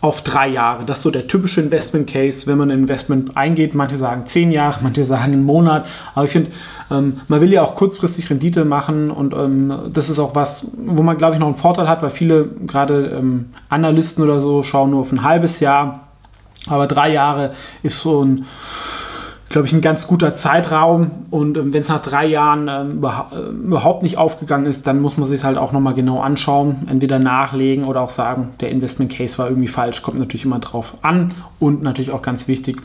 auf 0.00 0.22
drei 0.22 0.48
Jahre. 0.48 0.84
Das 0.84 0.98
ist 0.98 1.02
so 1.02 1.10
der 1.10 1.26
typische 1.26 1.60
Investment 1.60 2.08
Case, 2.08 2.46
wenn 2.46 2.58
man 2.58 2.70
ein 2.70 2.78
Investment 2.78 3.36
eingeht. 3.36 3.74
Manche 3.74 3.96
sagen 3.96 4.24
zehn 4.26 4.52
Jahre, 4.52 4.78
manche 4.82 5.04
sagen 5.04 5.32
einen 5.32 5.44
Monat. 5.44 5.86
Aber 6.14 6.24
ich 6.24 6.30
finde, 6.30 6.52
ähm, 6.90 7.20
man 7.26 7.40
will 7.40 7.52
ja 7.52 7.62
auch 7.62 7.74
kurzfristig 7.74 8.30
Rendite 8.30 8.64
machen 8.64 9.10
und 9.10 9.34
ähm, 9.34 9.90
das 9.92 10.08
ist 10.08 10.18
auch 10.18 10.34
was, 10.34 10.68
wo 10.76 11.02
man, 11.02 11.18
glaube 11.18 11.34
ich, 11.34 11.40
noch 11.40 11.48
einen 11.48 11.56
Vorteil 11.56 11.88
hat, 11.88 12.02
weil 12.02 12.10
viele, 12.10 12.48
gerade 12.66 13.16
ähm, 13.18 13.46
Analysten 13.68 14.22
oder 14.22 14.40
so, 14.40 14.62
schauen 14.62 14.90
nur 14.90 15.00
auf 15.00 15.10
ein 15.10 15.24
halbes 15.24 15.58
Jahr. 15.58 16.08
Aber 16.68 16.86
drei 16.86 17.12
Jahre 17.12 17.52
ist 17.82 18.00
so 18.00 18.22
ein 18.22 18.46
glaube 19.48 19.66
ich, 19.66 19.72
ein 19.72 19.80
ganz 19.80 20.06
guter 20.06 20.34
Zeitraum. 20.34 21.10
Und 21.30 21.56
ähm, 21.56 21.72
wenn 21.72 21.82
es 21.82 21.88
nach 21.88 22.00
drei 22.00 22.26
Jahren 22.26 22.68
ähm, 22.68 23.04
äh, 23.04 23.66
überhaupt 23.66 24.02
nicht 24.02 24.18
aufgegangen 24.18 24.66
ist, 24.66 24.86
dann 24.86 25.00
muss 25.00 25.16
man 25.16 25.26
sich 25.28 25.44
halt 25.44 25.58
auch 25.58 25.72
nochmal 25.72 25.94
genau 25.94 26.20
anschauen, 26.20 26.86
entweder 26.90 27.18
nachlegen 27.18 27.84
oder 27.84 28.02
auch 28.02 28.10
sagen, 28.10 28.50
der 28.60 28.70
Investment 28.70 29.12
Case 29.12 29.38
war 29.38 29.48
irgendwie 29.48 29.68
falsch. 29.68 30.02
Kommt 30.02 30.18
natürlich 30.18 30.44
immer 30.44 30.58
drauf 30.58 30.94
an. 31.02 31.34
Und 31.58 31.82
natürlich 31.82 32.10
auch 32.10 32.22
ganz 32.22 32.48
wichtig, 32.48 32.80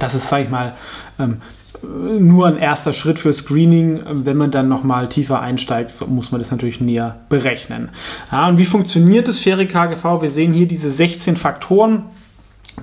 dass 0.00 0.14
es, 0.14 0.28
sage 0.28 0.44
ich 0.44 0.50
mal, 0.50 0.74
ähm, 1.18 1.38
nur 1.82 2.46
ein 2.46 2.56
erster 2.56 2.92
Schritt 2.92 3.18
für 3.18 3.32
Screening. 3.32 4.00
Wenn 4.06 4.36
man 4.36 4.50
dann 4.50 4.68
nochmal 4.68 5.08
tiefer 5.08 5.40
einsteigt, 5.40 5.90
so 5.90 6.06
muss 6.06 6.32
man 6.32 6.40
das 6.40 6.50
natürlich 6.50 6.80
näher 6.80 7.16
berechnen. 7.28 7.90
Ja, 8.32 8.48
und 8.48 8.58
wie 8.58 8.64
funktioniert 8.64 9.28
das 9.28 9.38
faire 9.38 9.66
KGV? 9.66 10.22
Wir 10.22 10.30
sehen 10.30 10.52
hier 10.52 10.66
diese 10.66 10.90
16 10.90 11.36
Faktoren. 11.36 12.04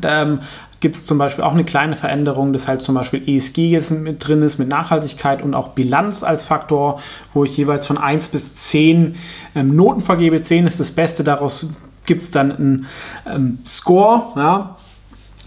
Ähm, 0.02 0.40
gibt 0.84 0.96
es 0.96 1.06
zum 1.06 1.18
Beispiel 1.18 1.46
auch 1.46 1.54
eine 1.54 1.64
kleine 1.64 1.96
Veränderung, 1.96 2.52
dass 2.52 2.68
halt 2.68 2.82
zum 2.82 2.94
Beispiel 2.94 3.24
ESG 3.26 3.70
jetzt 3.70 3.90
mit 3.90 4.28
drin 4.28 4.42
ist, 4.42 4.60
mit 4.60 4.68
Nachhaltigkeit 4.68 5.42
und 5.42 5.54
auch 5.54 5.70
Bilanz 5.70 6.24
als 6.24 6.44
Faktor, 6.44 7.00
wo 7.34 7.46
ich 7.46 7.56
jeweils 7.56 7.88
von 7.88 7.98
1 7.98 8.28
bis 8.28 8.54
10 8.58 9.16
ähm, 9.56 9.76
Noten 9.78 10.02
vergebe. 10.02 10.44
10 10.44 10.68
ist 10.68 10.82
das 10.82 10.92
Beste, 10.92 11.24
daraus 11.24 11.74
gibt 12.06 12.22
es 12.22 12.32
dann 12.32 12.52
einen 12.52 12.86
ähm, 13.34 13.60
Score. 13.66 14.24
Ja. 14.36 14.76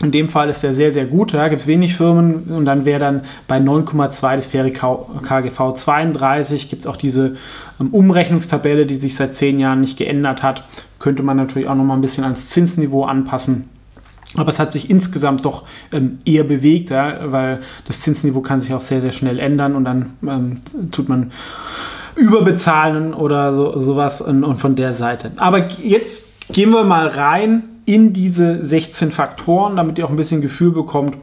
In 0.02 0.10
dem 0.10 0.30
Fall 0.30 0.48
ist 0.48 0.62
der 0.62 0.72
sehr, 0.72 0.94
sehr 0.94 1.04
gut. 1.04 1.34
Da 1.34 1.38
ja, 1.38 1.48
gibt 1.48 1.60
es 1.60 1.66
wenig 1.66 1.96
Firmen 1.96 2.44
und 2.44 2.64
dann 2.64 2.86
wäre 2.86 3.00
dann 3.00 3.20
bei 3.46 3.58
9,2 3.58 4.36
das 4.36 4.46
faire 4.46 4.70
KGV 4.70 5.74
32. 5.74 6.70
Gibt 6.70 6.80
es 6.80 6.86
auch 6.86 6.96
diese 6.96 7.36
ähm, 7.78 7.88
Umrechnungstabelle, 7.90 8.86
die 8.86 8.94
sich 8.94 9.14
seit 9.14 9.36
10 9.36 9.60
Jahren 9.60 9.82
nicht 9.82 9.98
geändert 9.98 10.42
hat. 10.42 10.64
Könnte 10.98 11.22
man 11.22 11.36
natürlich 11.36 11.68
auch 11.68 11.74
noch 11.74 11.84
mal 11.84 11.94
ein 11.94 12.00
bisschen 12.00 12.24
ans 12.24 12.48
Zinsniveau 12.48 13.04
anpassen. 13.04 13.75
Aber 14.36 14.50
es 14.50 14.58
hat 14.58 14.72
sich 14.72 14.90
insgesamt 14.90 15.44
doch 15.44 15.64
ähm, 15.92 16.18
eher 16.24 16.44
bewegt, 16.44 16.90
ja, 16.90 17.32
weil 17.32 17.60
das 17.86 18.00
Zinsniveau 18.00 18.40
kann 18.40 18.60
sich 18.60 18.74
auch 18.74 18.80
sehr, 18.80 19.00
sehr 19.00 19.12
schnell 19.12 19.38
ändern 19.38 19.76
und 19.76 19.84
dann 19.84 20.10
ähm, 20.26 20.56
tut 20.90 21.08
man 21.08 21.32
überbezahlen 22.16 23.14
oder 23.14 23.54
so, 23.54 23.82
sowas 23.82 24.20
und, 24.20 24.44
und 24.44 24.56
von 24.56 24.76
der 24.76 24.92
Seite. 24.92 25.32
Aber 25.36 25.68
jetzt 25.70 26.24
gehen 26.52 26.70
wir 26.70 26.84
mal 26.84 27.08
rein 27.08 27.64
in 27.84 28.12
diese 28.12 28.64
16 28.64 29.12
Faktoren, 29.12 29.76
damit 29.76 29.98
ihr 29.98 30.06
auch 30.06 30.10
ein 30.10 30.16
bisschen 30.16 30.40
Gefühl 30.40 30.72
bekommt, 30.72 31.16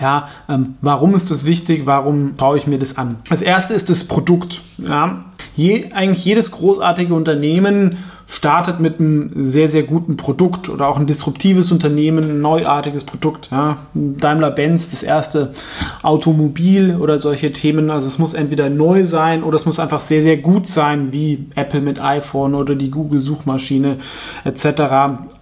ja, 0.00 0.28
ähm, 0.48 0.74
warum 0.80 1.14
ist 1.14 1.30
das 1.30 1.44
wichtig? 1.44 1.82
Warum 1.86 2.34
schaue 2.38 2.58
ich 2.58 2.66
mir 2.66 2.78
das 2.78 2.96
an? 2.98 3.16
Das 3.30 3.40
erste 3.40 3.74
ist 3.74 3.88
das 3.88 4.04
Produkt. 4.04 4.62
Ja. 4.78 5.24
Je, 5.56 5.90
eigentlich 5.92 6.24
jedes 6.24 6.50
großartige 6.50 7.14
Unternehmen 7.14 7.98
startet 8.28 8.80
mit 8.80 8.98
einem 8.98 9.46
sehr, 9.46 9.68
sehr 9.68 9.84
guten 9.84 10.16
Produkt 10.16 10.68
oder 10.68 10.88
auch 10.88 10.98
ein 10.98 11.06
disruptives 11.06 11.70
Unternehmen, 11.70 12.24
ein 12.24 12.40
neuartiges 12.40 13.04
Produkt. 13.04 13.48
Ja. 13.52 13.78
Daimler-Benz, 13.94 14.90
das 14.90 15.02
erste 15.02 15.54
Automobil 16.02 16.96
oder 16.96 17.18
solche 17.18 17.52
Themen. 17.52 17.90
Also 17.90 18.08
es 18.08 18.18
muss 18.18 18.34
entweder 18.34 18.68
neu 18.68 19.04
sein 19.04 19.44
oder 19.44 19.56
es 19.56 19.64
muss 19.64 19.78
einfach 19.78 20.00
sehr, 20.00 20.22
sehr 20.22 20.36
gut 20.36 20.66
sein, 20.66 21.12
wie 21.12 21.46
Apple 21.54 21.80
mit 21.80 22.00
iPhone 22.00 22.54
oder 22.54 22.74
die 22.74 22.90
Google-Suchmaschine 22.90 23.98
etc. 24.44 24.66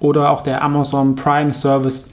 Oder 0.00 0.30
auch 0.30 0.42
der 0.42 0.62
Amazon 0.62 1.16
Prime 1.16 1.52
Service 1.52 2.10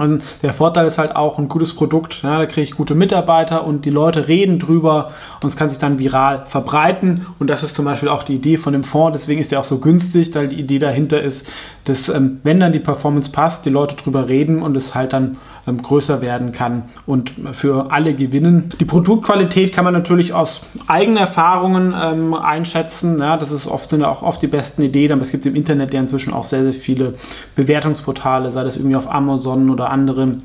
und 0.00 0.22
der 0.42 0.52
Vorteil 0.52 0.86
ist 0.86 0.98
halt 0.98 1.14
auch 1.16 1.38
ein 1.38 1.48
gutes 1.48 1.74
Produkt. 1.74 2.22
Ja, 2.22 2.38
da 2.38 2.46
kriege 2.46 2.62
ich 2.62 2.72
gute 2.72 2.94
Mitarbeiter 2.94 3.64
und 3.64 3.84
die 3.84 3.90
Leute 3.90 4.28
reden 4.28 4.58
drüber 4.58 5.12
und 5.42 5.48
es 5.48 5.56
kann 5.56 5.70
sich 5.70 5.78
dann 5.78 5.98
viral 5.98 6.44
verbreiten. 6.46 7.26
Und 7.38 7.48
das 7.48 7.62
ist 7.62 7.74
zum 7.74 7.84
Beispiel 7.84 8.08
auch 8.08 8.22
die 8.22 8.34
Idee 8.34 8.56
von 8.56 8.72
dem 8.72 8.84
Fonds. 8.84 9.18
Deswegen 9.18 9.40
ist 9.40 9.52
der 9.52 9.60
auch 9.60 9.64
so 9.64 9.78
günstig, 9.78 10.34
weil 10.34 10.48
die 10.48 10.60
Idee 10.60 10.78
dahinter 10.78 11.20
ist, 11.20 11.46
dass 11.90 12.08
ähm, 12.08 12.40
wenn 12.44 12.60
dann 12.60 12.72
die 12.72 12.78
Performance 12.78 13.30
passt, 13.30 13.66
die 13.66 13.70
Leute 13.70 13.96
drüber 13.96 14.28
reden 14.28 14.62
und 14.62 14.76
es 14.76 14.94
halt 14.94 15.12
dann 15.12 15.38
ähm, 15.66 15.82
größer 15.82 16.22
werden 16.22 16.52
kann 16.52 16.84
und 17.04 17.32
für 17.52 17.90
alle 17.90 18.14
gewinnen. 18.14 18.72
Die 18.78 18.84
Produktqualität 18.84 19.72
kann 19.72 19.84
man 19.84 19.92
natürlich 19.92 20.32
aus 20.32 20.62
eigenen 20.86 21.18
Erfahrungen 21.18 21.92
ähm, 22.00 22.34
einschätzen. 22.34 23.18
Ja, 23.18 23.36
das 23.36 23.50
ist 23.50 23.66
oft, 23.66 23.90
sind 23.90 24.04
auch 24.04 24.22
oft 24.22 24.40
die 24.40 24.46
besten 24.46 24.82
Ideen, 24.82 25.12
aber 25.12 25.22
es 25.22 25.32
gibt 25.32 25.44
im 25.46 25.56
Internet 25.56 25.92
ja 25.92 26.00
inzwischen 26.00 26.32
auch 26.32 26.44
sehr, 26.44 26.62
sehr 26.62 26.74
viele 26.74 27.14
Bewertungsportale, 27.56 28.50
sei 28.50 28.62
das 28.62 28.76
irgendwie 28.76 28.96
auf 28.96 29.12
Amazon 29.12 29.68
oder 29.70 29.90
anderen 29.90 30.42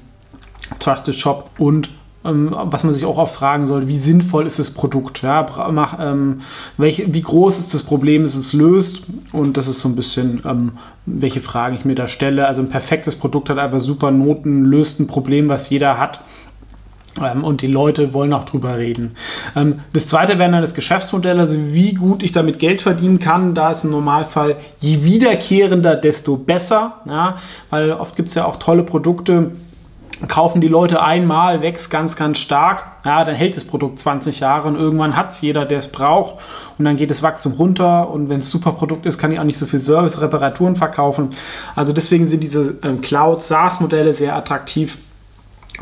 Trusted 0.80 1.14
Shop 1.14 1.52
und 1.60 1.92
was 2.26 2.84
man 2.84 2.94
sich 2.94 3.06
auch 3.06 3.18
oft 3.18 3.36
fragen 3.36 3.68
soll, 3.68 3.88
wie 3.88 3.98
sinnvoll 3.98 4.48
ist 4.48 4.58
das 4.58 4.72
Produkt? 4.72 5.22
Ja? 5.22 5.46
Mach, 5.72 6.00
ähm, 6.00 6.42
welche, 6.78 7.14
wie 7.14 7.22
groß 7.22 7.60
ist 7.60 7.74
das 7.74 7.84
Problem, 7.84 8.24
das 8.24 8.36
es 8.36 8.54
löst? 8.54 9.04
Und 9.32 9.58
das 9.58 9.68
ist 9.68 9.80
so 9.80 9.90
ein 9.90 9.96
bisschen, 9.96 10.42
ähm, 10.46 10.74
welche 11.06 11.42
Fragen 11.42 11.76
ich 11.76 11.86
mir 11.86 11.96
da 11.96 12.08
stelle. 12.08 12.48
Also 12.48 12.62
ein 12.62 12.70
perfektes 12.70 13.16
Produkt 13.16 13.50
hat 13.50 13.60
einfach 13.60 13.80
super 13.80 14.12
Noten, 14.12 14.66
löst 14.66 15.00
ein 15.00 15.08
Problem, 15.08 15.50
was 15.50 15.70
jeder 15.70 16.00
hat. 16.00 16.22
Ähm, 17.22 17.44
und 17.44 17.62
die 17.62 17.68
Leute 17.68 18.14
wollen 18.14 18.34
auch 18.34 18.44
drüber 18.44 18.78
reden. 18.78 19.16
Ähm, 19.56 19.80
das 19.94 20.08
zweite 20.08 20.40
wäre 20.40 20.52
dann 20.52 20.62
das 20.62 20.74
Geschäftsmodell, 20.74 21.40
also 21.40 21.56
wie 21.58 21.94
gut 21.94 22.24
ich 22.24 22.32
damit 22.32 22.60
Geld 22.60 22.82
verdienen 22.82 23.20
kann. 23.20 23.56
Da 23.56 23.72
ist 23.72 23.84
im 23.84 23.92
Normalfall 23.92 24.58
je 24.80 25.04
wiederkehrender, 25.04 25.96
desto 25.96 26.38
besser. 26.38 27.02
Ja? 27.08 27.38
Weil 27.70 27.92
oft 27.92 28.16
gibt 28.16 28.30
es 28.30 28.36
ja 28.36 28.46
auch 28.46 28.58
tolle 28.58 28.84
Produkte, 28.84 29.52
kaufen 30.28 30.62
die 30.62 30.68
Leute 30.68 31.02
einmal, 31.02 31.62
wächst 31.62 31.90
ganz, 31.90 32.16
ganz 32.16 32.38
stark. 32.38 32.86
Ja, 33.06 33.24
dann 33.24 33.36
hält 33.36 33.56
das 33.56 33.66
Produkt 33.66 34.00
20 34.00 34.40
Jahre 34.40 34.68
und 34.68 34.76
irgendwann 34.76 35.16
hat 35.16 35.32
es 35.32 35.42
jeder, 35.42 35.66
der 35.66 35.80
es 35.80 35.92
braucht. 35.92 36.36
Und 36.78 36.86
dann 36.86 36.98
geht 36.98 37.12
das 37.12 37.22
Wachstum 37.22 37.54
runter. 37.54 38.10
Und 38.10 38.30
wenn 38.30 38.40
es 38.40 38.50
super 38.50 38.72
Produkt 38.72 39.06
ist, 39.06 39.18
kann 39.18 39.32
ich 39.32 39.40
auch 39.40 39.44
nicht 39.44 39.58
so 39.58 39.66
viel 39.66 39.80
Service, 39.80 40.22
Reparaturen 40.22 40.76
verkaufen. 40.76 41.30
Also 41.76 41.94
deswegen 41.94 42.28
sind 42.28 42.42
diese 42.42 42.78
ähm, 42.84 43.02
Cloud-SaaS-Modelle 43.02 44.14
sehr 44.14 44.36
attraktiv 44.36 44.98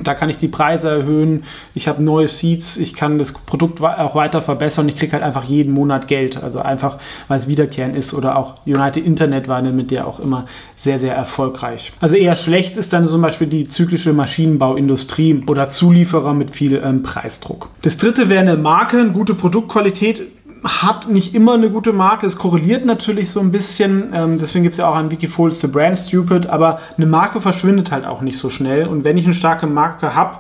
da 0.02 0.14
kann 0.14 0.30
ich 0.30 0.38
die 0.38 0.48
Preise 0.48 0.90
erhöhen, 0.90 1.44
ich 1.76 1.88
habe 1.88 2.04
neue 2.04 2.28
Seats, 2.28 2.78
ich 2.78 2.96
kann 2.96 3.18
das 3.18 3.34
Produkt 3.34 3.82
auch 3.82 4.16
weiter 4.16 4.42
verbessern 4.42 4.86
und 4.86 4.90
ich 4.90 4.96
kriege 4.96 5.14
halt 5.14 5.24
einfach 5.24 5.44
jeden 5.44 5.74
Monat 5.74 6.08
Geld. 6.08 6.42
Also 6.42 6.60
einfach, 6.60 6.98
weil 7.28 7.40
es 7.40 7.48
wiederkehren 7.48 7.96
ist 7.96 8.14
oder 8.14 8.38
auch 8.38 8.56
United 8.66 9.06
Internet 9.06 9.48
war 9.48 9.62
mit 9.62 9.92
der 9.92 10.08
auch 10.08 10.20
immer 10.20 10.46
sehr, 10.76 11.00
sehr 11.00 11.16
erfolgreich. 11.16 11.94
Also 12.02 12.16
eher 12.16 12.36
schlecht 12.36 12.76
ist 12.78 12.92
dann 12.92 13.08
zum 13.08 13.22
Beispiel 13.22 13.48
die 13.48 13.68
zyklische 13.68 14.14
Maschinenbauindustrie 14.14 15.44
oder 15.48 15.70
Zulieferer 15.70 16.34
mit 16.34 16.52
viel 16.52 16.82
ähm, 16.84 17.04
Preisdruck. 17.04 17.70
Das 17.82 17.98
dritte 17.98 18.30
wäre 18.30 18.42
eine 18.42 18.58
Marke, 18.58 19.00
eine 19.00 19.12
gute 19.12 19.34
Produktqualität 19.34 20.24
hat 20.64 21.10
nicht 21.10 21.36
immer 21.36 21.54
eine 21.54 21.70
gute 21.70 21.94
Marke. 21.94 22.26
Es 22.26 22.38
korreliert 22.38 22.86
natürlich 22.86 23.32
so 23.32 23.40
ein 23.40 23.52
bisschen. 23.52 24.12
Ähm, 24.14 24.38
deswegen 24.38 24.64
gibt 24.64 24.74
es 24.74 24.80
ja 24.80 24.90
auch 24.90 24.96
ein 24.96 25.12
Wikifolds 25.12 25.60
to 25.60 25.68
Brand 25.68 25.98
Stupid. 25.98 26.48
Aber 26.48 26.80
eine 26.98 27.06
Marke 27.06 27.42
verschwindet 27.42 27.92
halt 27.92 28.06
auch 28.06 28.22
nicht 28.22 28.38
so 28.38 28.50
schnell. 28.50 28.88
Und 28.88 29.04
wenn 29.04 29.18
ich 29.18 29.26
eine 29.26 29.34
starke 29.34 29.68
Marke 29.68 30.16
habe, 30.16 30.38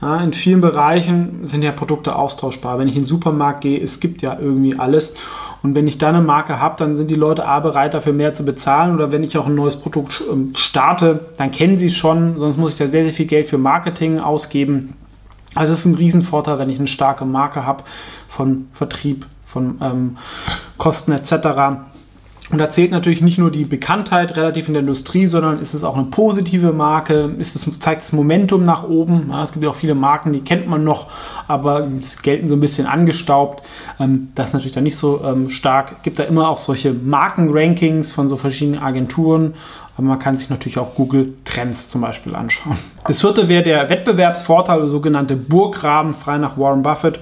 ja, 0.00 0.18
in 0.18 0.32
vielen 0.32 0.60
Bereichen 0.60 1.40
sind 1.44 1.62
ja 1.62 1.72
Produkte 1.72 2.16
austauschbar. 2.16 2.78
Wenn 2.78 2.88
ich 2.88 2.96
in 2.96 3.02
den 3.02 3.08
Supermarkt 3.08 3.62
gehe, 3.62 3.80
es 3.80 4.00
gibt 4.00 4.22
ja 4.22 4.38
irgendwie 4.38 4.78
alles. 4.78 5.14
Und 5.62 5.74
wenn 5.74 5.88
ich 5.88 5.98
da 5.98 6.10
eine 6.10 6.20
Marke 6.20 6.60
habe, 6.60 6.76
dann 6.78 6.96
sind 6.96 7.10
die 7.10 7.14
Leute 7.14 7.46
A 7.46 7.58
bereit, 7.60 7.94
dafür 7.94 8.12
mehr 8.12 8.34
zu 8.34 8.44
bezahlen. 8.44 8.94
Oder 8.94 9.12
wenn 9.12 9.24
ich 9.24 9.38
auch 9.38 9.46
ein 9.46 9.54
neues 9.54 9.76
Produkt 9.76 10.22
ähm, 10.30 10.52
starte, 10.56 11.26
dann 11.38 11.50
kennen 11.50 11.78
sie 11.78 11.86
es 11.86 11.94
schon. 11.94 12.38
Sonst 12.38 12.58
muss 12.58 12.72
ich 12.72 12.78
da 12.78 12.86
sehr, 12.86 13.04
sehr 13.04 13.12
viel 13.12 13.26
Geld 13.26 13.48
für 13.48 13.58
Marketing 13.58 14.20
ausgeben. 14.20 14.94
Also 15.54 15.72
es 15.72 15.80
ist 15.80 15.86
ein 15.86 15.94
Riesenvorteil, 15.94 16.58
wenn 16.58 16.70
ich 16.70 16.78
eine 16.78 16.88
starke 16.88 17.24
Marke 17.24 17.64
habe 17.64 17.84
von 18.28 18.66
Vertrieb, 18.72 19.26
von 19.54 19.78
ähm, 19.80 20.16
Kosten 20.76 21.12
etc. 21.12 21.32
Und 22.50 22.58
da 22.58 22.68
zählt 22.68 22.90
natürlich 22.90 23.22
nicht 23.22 23.38
nur 23.38 23.50
die 23.50 23.64
Bekanntheit 23.64 24.36
relativ 24.36 24.68
in 24.68 24.74
der 24.74 24.82
Industrie, 24.82 25.26
sondern 25.26 25.60
ist 25.60 25.72
es 25.72 25.82
auch 25.82 25.96
eine 25.96 26.04
positive 26.04 26.72
Marke, 26.72 27.30
ist 27.38 27.56
es, 27.56 27.80
zeigt 27.80 28.02
das 28.02 28.12
Momentum 28.12 28.64
nach 28.64 28.86
oben. 28.86 29.28
Ja, 29.30 29.42
es 29.42 29.52
gibt 29.52 29.64
ja 29.64 29.70
auch 29.70 29.74
viele 29.74 29.94
Marken, 29.94 30.34
die 30.34 30.40
kennt 30.40 30.66
man 30.66 30.84
noch, 30.84 31.06
aber 31.48 31.88
gelten 32.22 32.48
so 32.48 32.54
ein 32.54 32.60
bisschen 32.60 32.86
angestaubt. 32.86 33.64
Ähm, 33.98 34.28
das 34.34 34.48
ist 34.48 34.52
natürlich 34.52 34.74
dann 34.74 34.84
nicht 34.84 34.96
so 34.96 35.22
ähm, 35.24 35.48
stark. 35.48 35.92
Es 35.96 36.02
gibt 36.02 36.18
da 36.18 36.24
immer 36.24 36.50
auch 36.50 36.58
solche 36.58 36.92
Markenrankings 36.92 38.12
von 38.12 38.28
so 38.28 38.36
verschiedenen 38.36 38.80
Agenturen. 38.80 39.54
Aber 39.96 40.08
man 40.08 40.18
kann 40.18 40.36
sich 40.36 40.50
natürlich 40.50 40.78
auch 40.78 40.96
Google 40.96 41.34
Trends 41.44 41.88
zum 41.88 42.00
Beispiel 42.00 42.34
anschauen. 42.34 42.76
Das 43.06 43.20
vierte 43.20 43.48
wäre 43.48 43.62
der 43.62 43.88
Wettbewerbsvorteil, 43.88 44.80
der 44.80 44.88
sogenannte 44.88 45.36
Burggraben, 45.36 46.14
frei 46.14 46.38
nach 46.38 46.58
Warren 46.58 46.82
Buffett. 46.82 47.20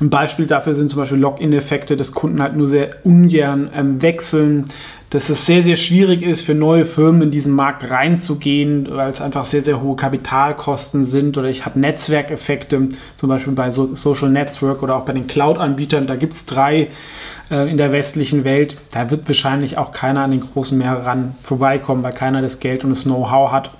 Ein 0.00 0.10
Beispiel 0.10 0.46
dafür 0.46 0.74
sind 0.74 0.90
zum 0.90 0.98
Beispiel 0.98 1.18
Login-Effekte, 1.18 1.96
dass 1.96 2.12
Kunden 2.12 2.42
halt 2.42 2.56
nur 2.56 2.68
sehr 2.68 2.90
ungern 3.04 3.70
ähm, 3.74 4.02
wechseln, 4.02 4.66
dass 5.10 5.28
es 5.28 5.46
sehr, 5.46 5.62
sehr 5.62 5.76
schwierig 5.76 6.22
ist 6.22 6.42
für 6.42 6.54
neue 6.54 6.84
Firmen 6.84 7.22
in 7.22 7.30
diesen 7.30 7.52
Markt 7.52 7.88
reinzugehen, 7.88 8.88
weil 8.90 9.08
es 9.08 9.20
einfach 9.20 9.44
sehr, 9.44 9.62
sehr 9.62 9.80
hohe 9.80 9.96
Kapitalkosten 9.96 11.04
sind. 11.04 11.38
Oder 11.38 11.48
ich 11.48 11.64
habe 11.64 11.78
Netzwerkeffekte, 11.78 12.88
zum 13.14 13.28
Beispiel 13.28 13.52
bei 13.52 13.70
so 13.70 13.94
Social 13.94 14.30
Network 14.30 14.82
oder 14.82 14.96
auch 14.96 15.04
bei 15.04 15.12
den 15.12 15.26
Cloud-Anbietern, 15.26 16.06
da 16.06 16.16
gibt 16.16 16.32
es 16.34 16.44
drei 16.44 16.88
äh, 17.50 17.70
in 17.70 17.76
der 17.76 17.92
westlichen 17.92 18.44
Welt, 18.44 18.76
da 18.90 19.10
wird 19.10 19.28
wahrscheinlich 19.28 19.78
auch 19.78 19.92
keiner 19.92 20.22
an 20.22 20.32
den 20.32 20.40
großen 20.40 20.76
Meer 20.76 21.06
ran 21.06 21.36
vorbeikommen, 21.42 22.02
weil 22.02 22.12
keiner 22.12 22.42
das 22.42 22.58
Geld 22.58 22.84
und 22.84 22.90
das 22.90 23.04
Know-how 23.04 23.52
hat. 23.52 23.70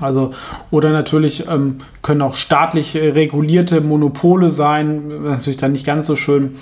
Also, 0.00 0.34
oder 0.70 0.90
natürlich 0.90 1.46
ähm, 1.48 1.78
können 2.02 2.22
auch 2.22 2.34
staatlich 2.34 2.96
regulierte 2.96 3.80
Monopole 3.80 4.50
sein, 4.50 5.22
natürlich 5.22 5.56
dann 5.56 5.72
nicht 5.72 5.86
ganz 5.86 6.06
so 6.06 6.16
schön, 6.16 6.56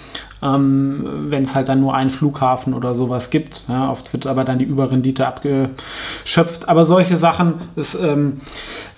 ähm, 0.45 1.27
wenn 1.31 1.45
es 1.45 1.55
halt 1.55 1.69
dann 1.69 1.81
nur 1.81 1.95
einen 1.95 2.11
Flughafen 2.11 2.75
oder 2.75 2.95
sowas 2.95 3.31
gibt. 3.31 3.65
Ja, 3.69 3.91
oft 3.91 4.13
wird 4.13 4.27
aber 4.27 4.45
dann 4.45 4.59
die 4.59 4.65
Überrendite 4.65 5.27
abgeschöpft. 5.27 6.69
Aber 6.69 6.85
solche 6.85 7.17
Sachen, 7.17 7.55
ist, 7.77 7.95
ähm, 7.95 8.43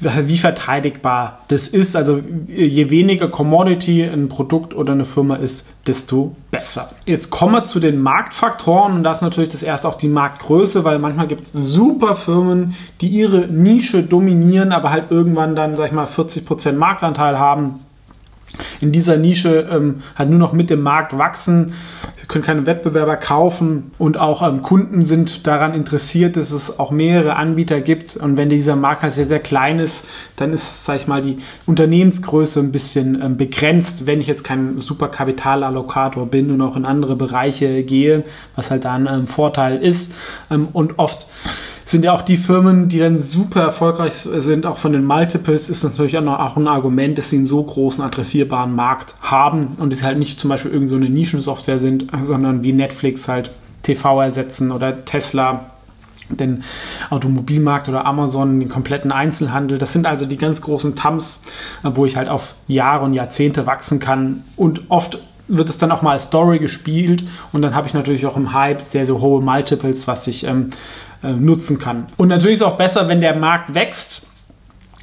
wie 0.01 0.37
verteidigbar 0.37 1.41
das 1.49 1.69
ist, 1.69 1.95
also 1.97 2.21
je 2.49 2.91
weniger 2.91 3.29
Commodity 3.29 4.03
ein 4.03 4.29
Produkt 4.29 4.75
oder 4.75 4.93
eine 4.93 5.05
Firma 5.05 5.37
ist, 5.37 5.65
desto 5.87 6.35
besser. 6.51 6.91
Jetzt 7.05 7.31
kommen 7.31 7.53
wir 7.53 7.67
zu 7.67 7.79
den 7.79 8.01
Marktfaktoren 8.01 8.95
und 8.95 9.05
das 9.05 9.19
ist 9.19 9.23
natürlich 9.23 9.51
das 9.51 9.63
erste 9.63 9.89
auch 9.89 9.95
die 9.95 10.09
Marktgröße, 10.09 10.85
weil 10.85 10.99
manchmal 10.99 11.29
gibt 11.29 11.43
es 11.43 11.53
super 11.53 12.17
Firmen, 12.17 12.75
die 13.01 13.09
ihre 13.09 13.47
Nische 13.47 14.03
dominieren, 14.03 14.73
aber 14.73 14.91
halt 14.91 15.11
irgendwann 15.11 15.55
dann, 15.55 15.77
sag 15.77 15.87
ich 15.87 15.93
mal, 15.93 16.07
40% 16.07 16.73
Marktanteil 16.73 17.39
haben 17.39 17.86
in 18.81 18.93
dieser 18.93 19.17
Nische 19.17 19.69
ähm, 19.71 20.03
halt 20.17 20.31
nur 20.31 20.39
noch 20.39 20.53
mit 20.53 20.71
dem 20.71 20.83
Markt 20.83 21.17
wachsen. 21.17 21.75
Sie 22.17 22.27
können 22.27 22.45
keine 22.45 22.67
Wettbewerber 22.67 23.17
kaufen 23.17 23.93
und 23.99 24.17
auch 24.19 24.47
ähm, 24.47 24.63
Kunden 24.63 25.05
sind 25.05 25.47
daran 25.47 25.75
interessiert, 25.75 26.37
dass 26.37 26.51
es 26.51 26.79
auch 26.79 26.91
mehrere 26.91 27.37
Anbieter 27.37 27.81
gibt. 27.81 28.17
Und 28.17 28.37
wenn 28.37 28.49
dieser 28.49 28.77
Markt 28.77 29.03
halt 29.03 29.13
sehr, 29.13 29.27
sehr 29.27 29.41
klein 29.41 29.79
ist, 29.79 30.05
dann 30.37 30.53
ist, 30.53 30.85
sage 30.85 30.99
ich 30.99 31.07
mal, 31.07 31.23
die 31.23 31.39
Unternehmensgröße 31.67 32.61
ein 32.61 32.73
bisschen 32.73 33.21
ähm, 33.23 33.37
begrenzt, 33.37 34.07
wenn 34.07 34.21
ich 34.21 34.27
jetzt 34.27 34.45
kein 34.45 34.79
super 34.79 35.09
Kapitalallokator 35.09 36.27
bin 36.27 36.51
und 36.51 36.61
auch 36.61 36.77
in 36.77 36.85
andere 36.85 37.17
Bereiche 37.17 37.83
gehe, 37.83 38.25
was 38.55 38.71
halt 38.71 38.85
da 38.85 38.95
ein 38.95 39.07
ähm, 39.07 39.27
Vorteil 39.27 39.83
ist. 39.83 40.13
Ähm, 40.51 40.69
und 40.73 40.99
oft 40.99 41.27
sind 41.87 42.05
ja 42.05 42.13
auch 42.13 42.23
die 42.23 42.37
Firmen, 42.37 42.89
die 42.89 42.99
dann 42.99 43.21
super 43.21 43.63
erfolgreich 43.63 44.15
sind, 44.15 44.67
auch 44.67 44.77
von 44.77 44.93
den 44.93 45.05
Multiples, 45.05 45.71
ist 45.71 45.85
natürlich 45.85 46.19
auch, 46.19 46.23
noch, 46.23 46.57
ein 46.57 46.67
Argument, 46.67 47.17
dass 47.17 47.31
sie 47.31 47.37
einen 47.37 47.47
so 47.47 47.63
großen 47.63 48.03
adressierbaren 48.03 48.75
Markt 48.75 49.15
haben 49.21 49.77
und 49.79 49.93
es 49.93 50.03
halt 50.03 50.19
nicht 50.19 50.41
zum 50.41 50.51
Beispiel 50.51 50.73
irgendeine 50.73 51.07
so 51.07 51.13
Nischensoftware 51.13 51.79
sind, 51.79 52.11
sondern 52.25 52.65
wie 52.65 52.73
Netflix 52.73 53.29
halt 53.29 53.53
TV 53.85 54.21
ersetzen 54.21 54.73
oder 54.73 55.05
Tesla 55.05 55.71
den 56.29 56.65
Automobilmarkt 57.11 57.89
oder 57.89 58.05
Amazon, 58.05 58.59
den 58.59 58.69
kompletten 58.69 59.13
Einzelhandel. 59.13 59.79
Das 59.79 59.93
sind 59.93 60.07
also 60.07 60.27
die 60.27 60.39
ganz 60.39 60.61
großen 60.61 60.97
TAMs, 60.97 61.41
wo 61.85 62.05
ich 62.05 62.17
halt 62.17 62.29
auf 62.29 62.55
Jahre 62.67 63.05
und 63.05 63.15
Jahrzehnte 63.15 63.65
wachsen 63.67 64.01
kann 64.01 64.43
und 64.57 64.83
oft 64.89 65.21
wird 65.49 65.69
es 65.69 65.79
dann 65.79 65.93
auch 65.93 66.03
mal 66.03 66.13
als 66.13 66.25
Story 66.25 66.59
gespielt 66.59 67.25
und 67.53 67.63
dann 67.63 67.75
habe 67.75 67.87
ich 67.87 67.95
natürlich 67.95 68.27
auch 68.27 68.37
im 68.37 68.53
Hype 68.53 68.83
sehr, 68.91 69.07
sehr 69.07 69.21
hohe 69.21 69.41
Multiples, 69.41 70.09
was 70.09 70.27
ich 70.27 70.45
ähm, 70.45 70.71
äh, 70.71 71.06
nutzen 71.23 71.79
kann. 71.79 72.07
Und 72.17 72.29
natürlich 72.29 72.55
ist 72.55 72.61
es 72.61 72.67
auch 72.67 72.79
besser, 72.79 73.09
wenn 73.09 73.21
der 73.21 73.35
Markt 73.35 73.75
wächst 73.75 74.27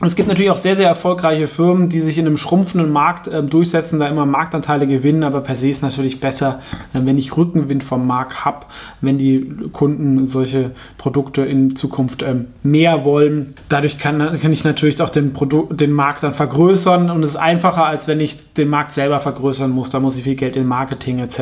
es 0.01 0.15
gibt 0.15 0.27
natürlich 0.27 0.49
auch 0.49 0.57
sehr, 0.57 0.75
sehr 0.75 0.87
erfolgreiche 0.87 1.47
Firmen, 1.47 1.87
die 1.87 2.01
sich 2.01 2.17
in 2.17 2.25
einem 2.25 2.37
schrumpfenden 2.37 2.91
Markt 2.91 3.27
äh, 3.27 3.43
durchsetzen, 3.43 3.99
da 3.99 4.07
immer 4.07 4.25
Marktanteile 4.25 4.87
gewinnen, 4.87 5.23
aber 5.23 5.41
per 5.41 5.55
se 5.55 5.69
ist 5.69 5.83
natürlich 5.83 6.19
besser, 6.19 6.61
äh, 6.93 6.99
wenn 7.03 7.17
ich 7.17 7.37
Rückenwind 7.37 7.83
vom 7.83 8.07
Markt 8.07 8.43
habe, 8.43 8.65
wenn 9.01 9.19
die 9.19 9.47
Kunden 9.71 10.25
solche 10.25 10.71
Produkte 10.97 11.43
in 11.43 11.75
Zukunft 11.75 12.23
ähm, 12.23 12.47
mehr 12.63 13.05
wollen. 13.05 13.53
Dadurch 13.69 13.99
kann, 13.99 14.39
kann 14.41 14.51
ich 14.51 14.63
natürlich 14.63 14.99
auch 14.99 15.11
den, 15.11 15.33
den 15.71 15.91
Markt 15.91 16.23
dann 16.23 16.33
vergrößern 16.33 17.11
und 17.11 17.21
es 17.21 17.29
ist 17.29 17.35
einfacher, 17.35 17.85
als 17.85 18.07
wenn 18.07 18.19
ich 18.19 18.53
den 18.53 18.69
Markt 18.69 18.93
selber 18.93 19.19
vergrößern 19.19 19.69
muss. 19.69 19.91
Da 19.91 19.99
muss 19.99 20.17
ich 20.17 20.23
viel 20.23 20.35
Geld 20.35 20.55
in 20.55 20.65
Marketing 20.65 21.19
etc. 21.19 21.39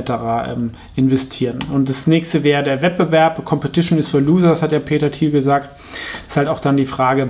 Ähm, 0.49 0.71
investieren. 0.95 1.59
Und 1.73 1.87
das 1.87 2.05
nächste 2.05 2.43
wäre 2.43 2.63
der 2.63 2.81
Wettbewerb. 2.81 3.43
Competition 3.45 3.97
is 3.97 4.09
for 4.09 4.19
Losers, 4.19 4.61
hat 4.61 4.73
ja 4.73 4.79
Peter 4.79 5.09
Thiel 5.09 5.31
gesagt. 5.31 5.69
Das 6.27 6.31
ist 6.31 6.37
halt 6.37 6.47
auch 6.49 6.59
dann 6.59 6.75
die 6.77 6.85
Frage, 6.85 7.29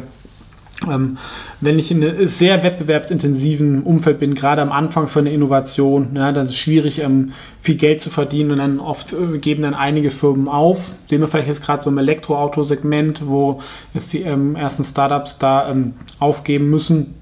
wenn 0.87 1.79
ich 1.79 1.91
in 1.91 2.03
einem 2.03 2.27
sehr 2.27 2.63
wettbewerbsintensiven 2.63 3.83
Umfeld 3.83 4.19
bin, 4.19 4.33
gerade 4.33 4.61
am 4.61 4.71
Anfang 4.71 5.07
von 5.07 5.25
der 5.25 5.33
Innovation, 5.33 6.09
ja, 6.15 6.31
dann 6.31 6.45
ist 6.45 6.51
es 6.51 6.57
schwierig, 6.57 6.99
ähm, 6.99 7.33
viel 7.61 7.75
Geld 7.75 8.01
zu 8.01 8.09
verdienen 8.09 8.51
und 8.51 8.57
dann 8.57 8.79
oft 8.79 9.13
äh, 9.13 9.37
geben 9.37 9.61
dann 9.61 9.75
einige 9.75 10.09
Firmen 10.09 10.47
auf. 10.47 10.91
Sehen 11.07 11.21
wir 11.21 11.27
vielleicht 11.27 11.49
jetzt 11.49 11.63
gerade 11.63 11.83
so 11.83 11.91
im 11.91 11.99
Elektroauto-Segment, 11.99 13.27
wo 13.27 13.61
jetzt 13.93 14.11
die 14.13 14.21
ähm, 14.21 14.55
ersten 14.55 14.83
Startups 14.83 15.37
da 15.37 15.69
ähm, 15.69 15.93
aufgeben 16.19 16.71
müssen 16.71 17.13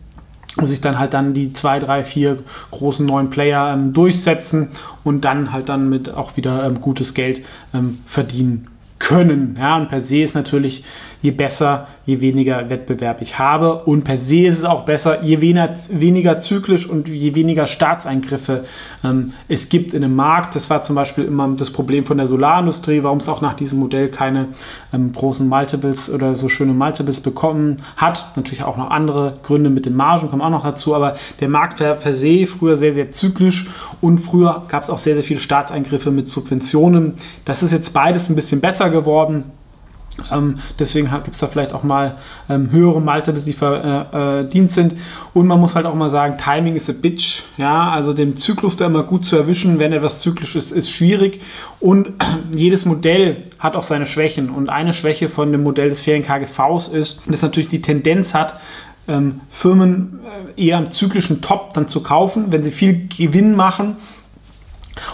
und 0.56 0.68
sich 0.68 0.80
dann 0.80 0.98
halt 0.98 1.14
dann 1.14 1.34
die 1.34 1.52
zwei, 1.52 1.80
drei, 1.80 2.06
vier 2.06 2.38
großen 2.72 3.06
neuen 3.06 3.30
Player 3.30 3.74
ähm, 3.74 3.92
durchsetzen 3.92 4.70
und 5.04 5.26
dann 5.26 5.52
halt 5.52 5.68
dann 5.68 5.90
mit 5.90 6.10
auch 6.10 6.38
wieder 6.38 6.66
ähm, 6.66 6.80
gutes 6.80 7.14
Geld 7.14 7.42
verdienen 8.06 8.68
können. 9.00 9.58
Ja, 9.60 9.78
und 9.78 9.90
per 9.90 10.02
se 10.02 10.22
ist 10.22 10.36
natürlich 10.36 10.84
je 11.22 11.32
besser, 11.32 11.88
je 12.06 12.22
weniger 12.22 12.70
Wettbewerb 12.70 13.22
ich 13.22 13.38
habe. 13.38 13.84
Und 13.84 14.04
per 14.04 14.18
se 14.18 14.48
ist 14.48 14.60
es 14.60 14.64
auch 14.64 14.86
besser, 14.86 15.24
je 15.24 15.42
weniger, 15.42 15.74
weniger 15.90 16.40
zyklisch 16.40 16.88
und 16.88 17.08
je 17.08 17.36
weniger 17.36 17.68
Staatseingriffe 17.68 18.64
ähm, 19.04 19.34
es 19.48 19.70
gibt 19.70 19.94
in 19.94 20.04
einem 20.04 20.16
Markt. 20.16 20.56
Das 20.56 20.70
war 20.70 20.82
zum 20.82 20.96
Beispiel 20.96 21.26
immer 21.26 21.48
das 21.56 21.72
Problem 21.72 22.06
von 22.06 22.18
der 22.18 22.28
Solarindustrie, 22.28 23.04
warum 23.04 23.18
es 23.18 23.28
auch 23.28 23.42
nach 23.42 23.56
diesem 23.56 23.80
Modell 23.80 24.10
keine 24.10 24.48
ähm, 24.94 25.12
großen 25.14 25.48
Multiples 25.48 26.10
oder 26.10 26.36
so 26.36 26.50
schöne 26.50 26.74
Multiples 26.74 27.20
bekommen 27.20 27.78
hat. 27.98 28.32
Natürlich 28.36 28.64
auch 28.64 28.78
noch 28.78 28.90
andere 28.90 29.38
Gründe 29.44 29.70
mit 29.70 29.86
den 29.86 29.96
Margen 29.96 30.30
kommen 30.30 30.42
auch 30.42 30.50
noch 30.50 30.64
dazu, 30.64 30.96
aber 30.96 31.16
der 31.40 31.50
Markt 31.50 31.80
war 31.80 31.94
per 31.96 32.14
se 32.14 32.46
früher 32.48 32.78
sehr, 32.78 32.94
sehr 32.94 33.12
zyklisch 33.12 33.68
und 34.02 34.20
früher 34.20 34.64
gab 34.68 34.84
es 34.84 34.90
auch 34.90 34.98
sehr, 34.98 35.14
sehr 35.14 35.24
viele 35.24 35.40
Staatseingriffe 35.40 36.12
mit 36.12 36.28
Subventionen. 36.28 37.14
Das 37.46 37.62
ist 37.62 37.72
jetzt 37.72 37.94
beides 37.94 38.30
ein 38.30 38.36
bisschen 38.36 38.62
besser 38.62 38.90
geworden. 38.90 39.44
Ähm, 40.32 40.60
deswegen 40.78 41.10
gibt 41.10 41.34
es 41.34 41.40
da 41.40 41.48
vielleicht 41.48 41.74
auch 41.74 41.84
mal 41.84 42.18
ähm, 42.50 42.72
höhere 42.72 43.02
Multiples, 43.02 43.46
die 43.46 43.54
verdient 43.54 44.54
äh, 44.54 44.58
äh, 44.58 44.68
sind. 44.68 44.96
Und 45.34 45.48
man 45.48 45.60
muss 45.60 45.76
halt 45.76 45.86
auch 45.86 45.96
mal 45.96 46.10
sagen, 46.10 46.38
Timing 46.38 46.76
is 46.76 46.90
a 46.90 46.94
bitch. 46.94 47.44
Ja, 47.58 47.90
also 47.90 48.14
den 48.14 48.38
Zyklus 48.38 48.78
da 48.78 48.86
immer 48.86 49.04
gut 49.04 49.26
zu 49.26 49.36
erwischen, 49.36 49.80
wenn 49.80 49.94
etwas 49.94 50.20
zyklisch 50.20 50.56
ist, 50.56 50.72
ist 50.72 50.90
schwierig. 50.90 51.42
Und 51.80 52.14
jedes 52.54 52.86
Modell 52.86 53.44
hat 53.60 53.76
auch 53.76 53.84
seine 53.84 54.06
Schwächen. 54.06 54.50
Und 54.50 54.70
eine 54.70 54.94
Schwäche 54.94 55.30
von 55.30 55.52
dem 55.52 55.64
Modell 55.64 55.90
des 55.90 56.04
fairen 56.04 56.24
KGVs 56.24 56.88
ist, 56.88 57.24
dass 57.28 57.42
natürlich 57.42 57.70
die 57.70 57.82
Tendenz 57.82 58.34
hat, 58.34 58.60
ähm, 59.08 59.42
Firmen 59.50 60.20
äh, 60.58 60.68
eher 60.68 60.78
am 60.78 60.92
zyklischen 60.92 61.42
Top 61.42 61.74
dann 61.74 61.88
zu 61.88 62.02
kaufen, 62.02 62.52
wenn 62.52 62.64
sie 62.64 62.72
viel 62.72 63.08
Gewinn 63.08 63.56
machen 63.56 63.98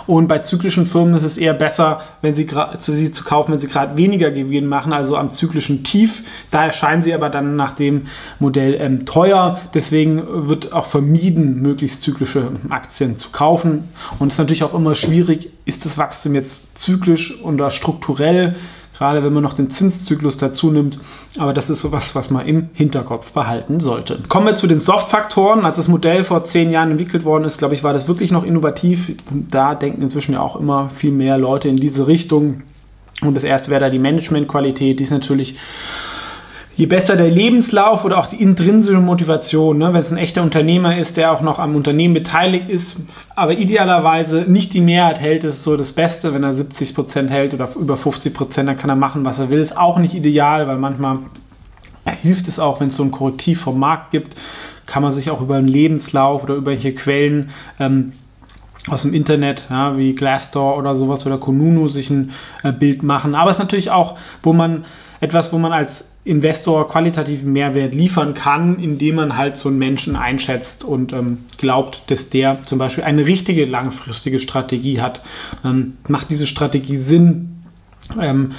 und 0.08 0.27
bei 0.27 0.39
zyklischen 0.39 0.86
Firmen 0.86 1.15
ist 1.15 1.24
es 1.24 1.38
eher 1.38 1.54
besser, 1.54 2.01
wenn 2.22 2.36
sie, 2.36 2.48
sie 2.80 3.12
zu 3.12 3.24
kaufen, 3.24 3.51
wenn 3.54 3.60
sie 3.60 3.68
gerade 3.68 3.98
weniger 3.98 4.32
Gewinn 4.32 4.68
machen, 4.68 4.94
also 4.94 5.18
am 5.18 5.32
zyklischen 5.32 5.84
Tief. 5.84 6.24
Da 6.51 6.65
erscheinen 6.65 7.04
sie 7.04 7.13
aber 7.13 7.30
dann 7.30 7.56
nach 7.56 7.74
dem 7.74 8.08
Modell 8.39 8.77
ähm, 8.80 9.06
teuer. 9.06 9.60
Deswegen 9.74 10.48
wird 10.48 10.74
auch 10.74 10.86
vermieden, 10.86 11.62
möglichst 11.62 12.04
zyklische 12.04 12.51
Aktien 12.70 13.18
zu 13.18 13.30
kaufen. 13.30 13.89
Und 14.20 14.30
es 14.30 14.36
ist 14.36 14.39
natürlich 14.39 14.63
auch 14.63 14.74
immer 14.74 14.96
schwierig, 14.96 15.50
ist 15.65 15.86
das 15.86 15.98
Wachstum 15.98 16.36
jetzt 16.36 16.80
zyklisch 16.80 17.42
oder 17.44 17.70
strukturell? 17.70 18.56
Gerade 18.98 19.24
wenn 19.24 19.34
man 19.34 19.44
noch 19.44 19.54
den 19.54 19.70
Zinszyklus 19.70 20.38
dazu 20.38 20.72
nimmt. 20.72 21.00
Aber 21.38 21.54
das 21.54 21.70
ist 21.70 21.82
sowas, 21.82 22.16
was 22.16 22.30
man 22.30 22.46
im 22.46 22.70
Hinterkopf 22.74 23.32
behalten 23.32 23.80
sollte. 23.80 24.20
Kommen 24.30 24.48
wir 24.48 24.56
zu 24.56 24.68
den 24.68 24.80
Soft-Faktoren. 24.80 25.66
Als 25.66 25.78
das 25.78 25.88
Modell 25.88 26.24
vor 26.24 26.44
zehn 26.44 26.72
Jahren 26.72 26.92
entwickelt 26.92 27.25
worden 27.25 27.44
ist, 27.46 27.58
glaube 27.58 27.74
ich, 27.74 27.84
war 27.84 27.94
das 27.94 28.08
wirklich 28.08 28.32
noch 28.32 28.44
innovativ. 28.44 29.12
Da 29.32 29.75
denken 29.75 30.02
inzwischen 30.02 30.34
ja 30.34 30.42
auch 30.42 30.60
immer 30.60 30.90
viel 30.90 31.12
mehr 31.12 31.38
Leute 31.38 31.68
in 31.68 31.78
diese 31.78 32.08
Richtung. 32.08 32.64
Und 33.22 33.36
das 33.36 33.44
erste 33.44 33.72
wäre 33.72 33.82
da 33.82 33.90
die 33.90 34.00
Managementqualität. 34.00 35.00
Die 35.00 35.04
ist 35.04 35.12
natürlich 35.12 35.56
je 36.77 36.86
besser 36.86 37.15
der 37.15 37.29
Lebenslauf 37.29 38.03
oder 38.03 38.17
auch 38.17 38.27
die 38.27 38.41
intrinsische 38.41 39.00
Motivation, 39.00 39.77
ne? 39.77 39.94
wenn 39.94 40.01
es 40.01 40.12
ein 40.12 40.17
echter 40.17 40.44
Unternehmer 40.44 40.98
ist, 40.98 41.15
der 41.17 41.32
auch 41.32 41.41
noch 41.41 41.58
am 41.60 41.75
Unternehmen 41.75 42.13
beteiligt 42.13 42.70
ist, 42.70 42.98
aber 43.36 43.53
idealerweise 43.53 44.46
nicht 44.48 44.74
die 44.74 44.82
Mehrheit 44.82 45.22
hält, 45.22 45.44
ist 45.46 45.63
so 45.63 45.77
das 45.77 45.94
Beste. 45.94 46.34
Wenn 46.34 46.44
er 46.44 46.53
70 46.53 46.94
Prozent 46.94 47.29
hält 47.29 47.53
oder 47.53 47.70
über 47.75 47.96
50 47.96 48.34
Prozent, 48.34 48.67
dann 48.67 48.77
kann 48.77 48.89
er 48.89 48.98
machen, 48.98 49.24
was 49.24 49.39
er 49.39 49.50
will. 49.50 49.60
Ist 49.60 49.77
auch 49.77 50.00
nicht 50.00 50.13
ideal, 50.13 50.67
weil 50.67 50.77
manchmal 50.77 51.20
hilft 52.22 52.48
es 52.48 52.60
auch, 52.60 52.82
wenn 52.82 52.89
es 52.89 52.98
so 52.98 53.03
ein 53.03 53.12
Korrektiv 53.12 53.62
vom 53.62 53.79
Markt 53.79 54.12
gibt, 54.12 54.36
kann 54.86 55.01
man 55.01 55.12
sich 55.12 55.32
auch 55.32 55.41
über 55.41 55.55
einen 55.55 55.67
Lebenslauf 55.67 56.44
oder 56.44 56.55
über 56.55 56.72
welche 56.72 56.94
Quellen 56.94 57.50
ähm, 57.79 58.12
aus 58.88 59.01
dem 59.01 59.13
Internet, 59.13 59.67
ja, 59.70 59.98
wie 59.98 60.13
Glassdoor 60.13 60.77
oder 60.77 60.96
sowas 60.96 61.25
oder 61.25 61.39
Konunu 61.39 61.88
sich 61.88 62.12
ein 62.12 62.32
äh, 62.63 62.72
Bild 62.72 63.01
machen. 63.01 63.34
Aber 63.34 63.50
es 63.50 63.55
ist 63.55 63.63
natürlich 63.63 63.89
auch, 63.89 64.17
wo 64.44 64.53
man 64.53 64.86
etwas, 65.22 65.51
wo 65.53 65.58
man 65.58 65.74
als 65.74 66.10
Investor 66.25 66.89
qualitativen 66.89 67.53
Mehrwert 67.53 67.94
liefern 67.94 68.34
kann, 68.34 68.79
indem 68.79 69.15
man 69.15 69.38
halt 69.38 69.58
so 69.58 69.70
einen 69.70 69.77
Menschen 69.77 70.15
einschätzt 70.15 70.84
und 70.84 71.13
ähm, 71.13 71.38
glaubt, 71.58 72.01
dass 72.08 72.29
der 72.29 72.63
zum 72.65 72.79
Beispiel 72.79 73.03
eine 73.03 73.25
richtige 73.27 73.65
langfristige 73.65 74.39
Strategie 74.39 75.00
hat. 75.01 75.22
Ähm, 75.63 75.98
macht 76.08 76.32
diese 76.32 76.48
Strategie 76.48 76.98
Sinn? 76.98 77.63
Ähm, 78.20 78.53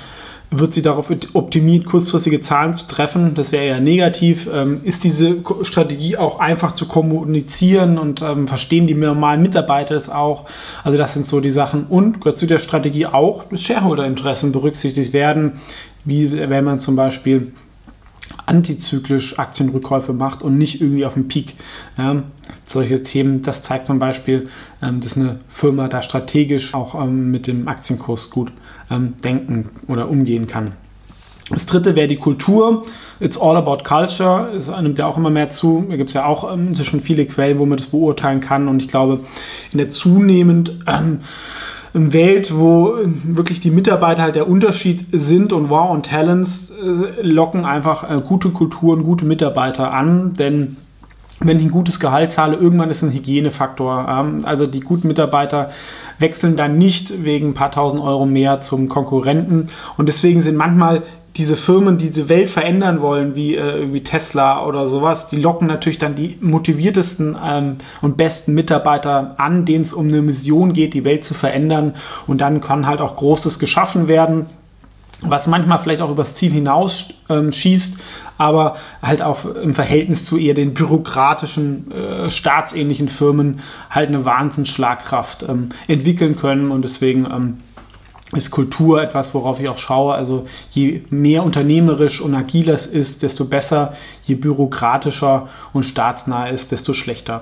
wird 0.48 0.74
sie 0.74 0.82
darauf 0.82 1.10
optimiert, 1.32 1.86
kurzfristige 1.86 2.40
Zahlen 2.40 2.76
zu 2.76 2.86
treffen? 2.86 3.34
Das 3.34 3.50
wäre 3.50 3.64
eher 3.64 3.80
negativ. 3.80 4.48
Ähm, 4.52 4.80
ist 4.84 5.02
diese 5.02 5.38
Strategie 5.62 6.16
auch 6.16 6.38
einfach 6.38 6.72
zu 6.72 6.86
kommunizieren 6.86 7.98
und 7.98 8.22
ähm, 8.22 8.46
verstehen 8.46 8.86
die 8.86 8.94
normalen 8.94 9.42
Mitarbeiter 9.42 9.94
das 9.94 10.08
auch? 10.08 10.44
Also 10.84 10.96
das 10.96 11.14
sind 11.14 11.26
so 11.26 11.40
die 11.40 11.50
Sachen. 11.50 11.86
Und 11.88 12.20
gehört 12.20 12.38
zu 12.38 12.46
der 12.46 12.60
Strategie 12.60 13.06
auch, 13.06 13.42
dass 13.48 13.60
Shareholder-Interessen 13.62 14.52
berücksichtigt 14.52 15.12
werden 15.12 15.60
wie 16.06 16.32
wenn 16.32 16.64
man 16.64 16.80
zum 16.80 16.96
Beispiel 16.96 17.52
antizyklisch 18.46 19.38
Aktienrückkäufe 19.38 20.12
macht 20.12 20.42
und 20.42 20.56
nicht 20.56 20.80
irgendwie 20.80 21.04
auf 21.04 21.14
dem 21.14 21.28
Peak. 21.28 21.54
Ja, 21.98 22.22
solche 22.64 23.02
Themen, 23.02 23.42
das 23.42 23.62
zeigt 23.62 23.86
zum 23.86 23.98
Beispiel, 23.98 24.48
ähm, 24.82 25.00
dass 25.00 25.16
eine 25.16 25.40
Firma 25.48 25.88
da 25.88 26.02
strategisch 26.02 26.74
auch 26.74 26.94
ähm, 27.00 27.30
mit 27.30 27.46
dem 27.46 27.68
Aktienkurs 27.68 28.30
gut 28.30 28.52
ähm, 28.90 29.14
denken 29.22 29.70
oder 29.88 30.08
umgehen 30.08 30.46
kann. 30.46 30.72
Das 31.50 31.66
dritte 31.66 31.94
wäre 31.94 32.08
die 32.08 32.16
Kultur. 32.16 32.82
It's 33.20 33.38
all 33.38 33.56
about 33.56 33.84
culture. 33.84 34.50
Es 34.56 34.66
nimmt 34.68 34.98
ja 34.98 35.06
auch 35.06 35.16
immer 35.16 35.30
mehr 35.30 35.48
zu. 35.48 35.86
Da 35.88 35.96
gibt 35.96 36.10
es 36.10 36.14
ja 36.14 36.24
auch 36.24 36.52
inzwischen 36.52 37.00
viele 37.00 37.24
Quellen, 37.26 37.60
wo 37.60 37.66
man 37.66 37.78
das 37.78 37.86
beurteilen 37.86 38.40
kann. 38.40 38.66
Und 38.66 38.82
ich 38.82 38.88
glaube, 38.88 39.20
in 39.70 39.78
der 39.78 39.88
zunehmend 39.88 40.80
ähm, 40.88 41.20
Welt, 41.96 42.52
wo 42.54 42.98
wirklich 43.24 43.60
die 43.60 43.70
Mitarbeiter 43.70 44.22
halt 44.22 44.36
der 44.36 44.48
Unterschied 44.48 45.06
sind 45.12 45.52
und 45.52 45.70
Wow 45.70 45.90
und 45.90 46.06
Talents 46.06 46.70
äh, 46.70 47.22
locken 47.22 47.64
einfach 47.64 48.08
äh, 48.10 48.20
gute 48.20 48.50
Kulturen, 48.50 49.02
gute 49.02 49.24
Mitarbeiter 49.24 49.92
an, 49.92 50.34
denn 50.34 50.76
wenn 51.40 51.58
ich 51.58 51.64
ein 51.64 51.70
gutes 51.70 52.00
Gehalt 52.00 52.32
zahle, 52.32 52.56
irgendwann 52.56 52.90
ist 52.90 53.02
ein 53.02 53.12
Hygienefaktor. 53.12 54.06
Ähm, 54.08 54.44
also 54.44 54.66
die 54.66 54.80
guten 54.80 55.08
Mitarbeiter 55.08 55.70
wechseln 56.18 56.56
dann 56.56 56.78
nicht 56.78 57.24
wegen 57.24 57.48
ein 57.48 57.54
paar 57.54 57.70
tausend 57.70 58.02
Euro 58.02 58.26
mehr 58.26 58.62
zum 58.62 58.88
Konkurrenten 58.88 59.68
und 59.96 60.06
deswegen 60.06 60.42
sind 60.42 60.56
manchmal 60.56 61.02
diese 61.36 61.56
Firmen, 61.56 61.98
die 61.98 62.08
diese 62.08 62.28
Welt 62.28 62.48
verändern 62.48 63.00
wollen, 63.02 63.34
wie, 63.34 63.56
äh, 63.56 63.92
wie 63.92 64.02
Tesla 64.02 64.64
oder 64.64 64.88
sowas, 64.88 65.28
die 65.28 65.36
locken 65.36 65.68
natürlich 65.68 65.98
dann 65.98 66.14
die 66.14 66.38
motiviertesten 66.40 67.36
ähm, 67.44 67.76
und 68.00 68.16
besten 68.16 68.54
Mitarbeiter 68.54 69.34
an, 69.38 69.66
denen 69.66 69.84
es 69.84 69.92
um 69.92 70.08
eine 70.08 70.22
Mission 70.22 70.72
geht, 70.72 70.94
die 70.94 71.04
Welt 71.04 71.24
zu 71.24 71.34
verändern. 71.34 71.94
Und 72.26 72.40
dann 72.40 72.60
kann 72.60 72.86
halt 72.86 73.00
auch 73.00 73.16
Großes 73.16 73.58
geschaffen 73.58 74.08
werden, 74.08 74.46
was 75.20 75.46
manchmal 75.46 75.78
vielleicht 75.78 76.00
auch 76.00 76.10
übers 76.10 76.34
Ziel 76.34 76.52
hinaus 76.52 77.08
ähm, 77.28 77.52
schießt, 77.52 77.98
aber 78.38 78.76
halt 79.02 79.22
auch 79.22 79.44
im 79.44 79.74
Verhältnis 79.74 80.24
zu 80.24 80.38
eher 80.38 80.54
den 80.54 80.74
bürokratischen, 80.74 81.90
äh, 81.90 82.30
staatsähnlichen 82.30 83.08
Firmen 83.08 83.60
halt 83.90 84.08
eine 84.08 84.24
Wahnsinnsschlagkraft 84.24 85.44
ähm, 85.48 85.70
entwickeln 85.86 86.36
können. 86.36 86.70
Und 86.70 86.82
deswegen 86.82 87.26
ähm, 87.26 87.56
ist 88.34 88.50
Kultur 88.50 89.02
etwas, 89.02 89.34
worauf 89.34 89.60
ich 89.60 89.68
auch 89.68 89.78
schaue. 89.78 90.14
Also 90.14 90.46
je 90.70 91.02
mehr 91.10 91.44
unternehmerisch 91.44 92.20
und 92.20 92.34
agil 92.34 92.68
es 92.70 92.86
ist, 92.86 93.22
desto 93.22 93.44
besser. 93.44 93.94
Je 94.26 94.34
bürokratischer 94.34 95.48
und 95.72 95.84
staatsnah 95.84 96.48
ist, 96.48 96.72
desto 96.72 96.92
schlechter. 96.92 97.40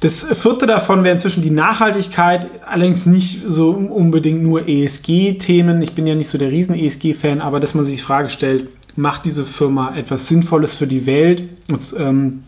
Das 0.00 0.24
vierte 0.24 0.66
davon 0.66 1.02
wäre 1.04 1.14
inzwischen 1.14 1.42
die 1.42 1.50
Nachhaltigkeit, 1.50 2.48
allerdings 2.66 3.06
nicht 3.06 3.42
so 3.46 3.70
unbedingt 3.70 4.42
nur 4.42 4.68
ESG-Themen. 4.68 5.80
Ich 5.80 5.94
bin 5.94 6.06
ja 6.06 6.14
nicht 6.14 6.28
so 6.28 6.36
der 6.36 6.50
Riesen-ESG-Fan, 6.50 7.40
aber 7.40 7.60
dass 7.60 7.74
man 7.74 7.84
sich 7.84 7.96
die 7.96 8.02
Frage 8.02 8.28
stellt, 8.28 8.68
macht 8.96 9.24
diese 9.24 9.46
Firma 9.46 9.96
etwas 9.96 10.28
Sinnvolles 10.28 10.74
für 10.74 10.86
die 10.86 11.06
Welt? 11.06 11.44
Und, 11.70 11.94
ähm, 11.98 12.42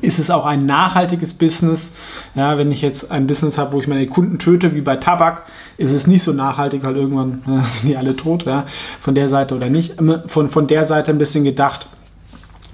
ist 0.00 0.18
es 0.18 0.30
auch 0.30 0.46
ein 0.46 0.66
nachhaltiges 0.66 1.34
Business. 1.34 1.92
Ja, 2.34 2.58
wenn 2.58 2.70
ich 2.70 2.82
jetzt 2.82 3.10
ein 3.10 3.26
Business 3.26 3.58
habe, 3.58 3.72
wo 3.72 3.80
ich 3.80 3.88
meine 3.88 4.06
Kunden 4.06 4.38
töte, 4.38 4.74
wie 4.74 4.80
bei 4.80 4.96
Tabak, 4.96 5.44
ist 5.76 5.92
es 5.92 6.06
nicht 6.06 6.22
so 6.22 6.32
nachhaltig, 6.32 6.82
weil 6.82 6.96
irgendwann 6.96 7.42
sind 7.66 7.88
die 7.88 7.96
alle 7.96 8.14
tot. 8.16 8.44
Ja, 8.44 8.64
von 9.00 9.14
der 9.14 9.28
Seite 9.28 9.54
oder 9.54 9.70
nicht. 9.70 9.94
Von, 10.26 10.50
von 10.50 10.66
der 10.66 10.84
Seite 10.84 11.10
ein 11.10 11.18
bisschen 11.18 11.44
gedacht. 11.44 11.88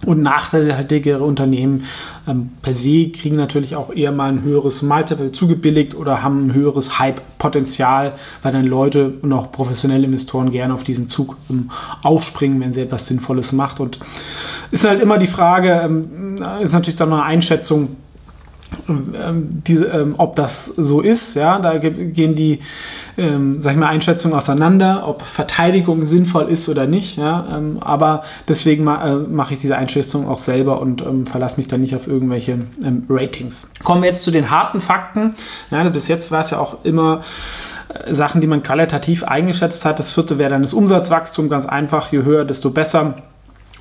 Und 0.07 0.23
nachhaltigere 0.23 1.23
Unternehmen 1.23 1.85
ähm, 2.27 2.51
per 2.63 2.75
se 2.75 3.09
kriegen 3.09 3.37
natürlich 3.37 3.77
auch 3.77 3.93
eher 3.93 4.13
mal 4.13 4.31
ein 4.31 4.43
höheres 4.43 4.83
Multiple 4.83 5.33
zugebilligt 5.33 5.95
oder 5.95 6.23
haben 6.23 6.47
ein 6.47 6.55
höheres 6.55 6.99
Hype-Potenzial, 6.99 8.15
weil 8.43 8.53
dann 8.53 8.67
Leute 8.67 9.15
und 9.23 9.33
auch 9.33 9.53
professionelle 9.53 10.05
Investoren 10.05 10.51
gerne 10.51 10.75
auf 10.75 10.85
diesen 10.85 11.09
Zug 11.09 11.37
ähm, 11.51 11.71
aufspringen, 12.03 12.61
wenn 12.61 12.73
sie 12.73 12.83
etwas 12.83 13.07
Sinnvolles 13.07 13.53
macht. 13.53 13.81
Und 13.81 13.99
ist 14.71 14.85
halt 14.85 15.01
immer 15.01 15.19
die 15.19 15.27
Frage, 15.27 15.81
ähm, 15.85 16.37
ist 16.63 16.73
natürlich 16.73 16.97
dann 16.97 17.13
eine 17.13 17.23
Einschätzung, 17.23 17.97
ähm, 18.89 19.49
diese, 19.67 19.87
ähm, 19.87 20.15
ob 20.19 20.37
das 20.37 20.67
so 20.67 21.01
ist. 21.01 21.35
Ja, 21.35 21.59
da 21.59 21.79
gehen 21.79 22.35
die, 22.35 22.61
ähm, 23.17 23.63
sag 23.63 23.73
ich 23.73 23.79
mal, 23.79 23.89
Einschätzungen 23.89 24.37
auseinander, 24.37 25.05
ob 25.07 25.23
Verteidigung 25.23 26.05
sinnvoll 26.05 26.49
ist 26.49 26.69
oder 26.69 26.87
nicht. 26.87 27.17
Ja, 27.17 27.47
ähm, 27.55 27.79
aber 27.81 28.25
deswegen 28.49 28.85
ma 28.85 29.07
äh, 29.07 29.17
mache 29.17 29.55
ich 29.55 29.61
diese 29.61 29.77
Einschätzung 29.77 30.29
auch 30.29 30.39
selber 30.39 30.81
und 30.81 31.03
ähm, 31.03 31.27
verlasse 31.27 31.57
mich 31.57 31.69
dann 31.69 31.81
nicht 31.81 31.95
auf 31.95 32.07
irgendwelche 32.07 32.59
Ratings. 33.09 33.71
Kommen 33.83 34.03
wir 34.03 34.09
jetzt 34.09 34.25
zu 34.25 34.31
den 34.31 34.51
harten 34.51 34.81
Fakten. 34.81 35.35
Ja, 35.71 35.83
bis 35.89 36.09
jetzt 36.09 36.31
war 36.31 36.41
es 36.41 36.51
ja 36.51 36.59
auch 36.59 36.85
immer 36.85 37.23
äh, 37.89 38.15
Sachen, 38.15 38.41
die 38.41 38.47
man 38.47 38.63
qualitativ 38.63 39.25
eingeschätzt 39.25 39.85
hat. 39.85 39.99
Das 39.99 40.13
vierte 40.13 40.39
wäre 40.39 40.51
dann 40.51 40.63
das 40.63 40.73
Umsatzwachstum, 40.73 41.49
ganz 41.49 41.67
einfach, 41.67 42.13
je 42.13 42.23
höher, 42.23 42.45
desto 42.45 42.71
besser. 42.71 43.17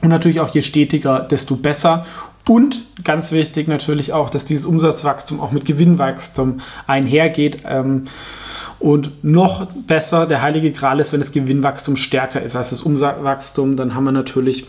Und 0.02 0.10
natürlich 0.10 0.42
auch 0.42 0.54
je 0.54 0.62
stetiger, 0.62 1.22
desto 1.22 1.56
besser. 1.56 2.06
Und 2.48 2.84
ganz 3.04 3.32
wichtig 3.32 3.68
natürlich 3.68 4.12
auch, 4.12 4.30
dass 4.30 4.46
dieses 4.46 4.66
Umsatzwachstum 4.66 5.40
auch 5.40 5.52
mit 5.52 5.66
Gewinnwachstum 5.66 6.60
einhergeht. 6.88 7.60
Ähm, 7.66 8.06
und 8.80 9.24
noch 9.24 9.68
besser, 9.88 10.26
der 10.26 10.42
heilige 10.42 10.72
Gral 10.72 11.00
ist, 11.00 11.14
wenn 11.14 11.22
das 11.22 11.32
Gewinnwachstum 11.32 11.96
stärker 11.96 12.42
ist 12.42 12.56
als 12.56 12.72
das 12.72 12.82
Umsatzwachstum, 12.82 13.78
dann 13.78 13.96
haben 13.96 14.04
wir 14.04 14.12
natürlich 14.12 14.68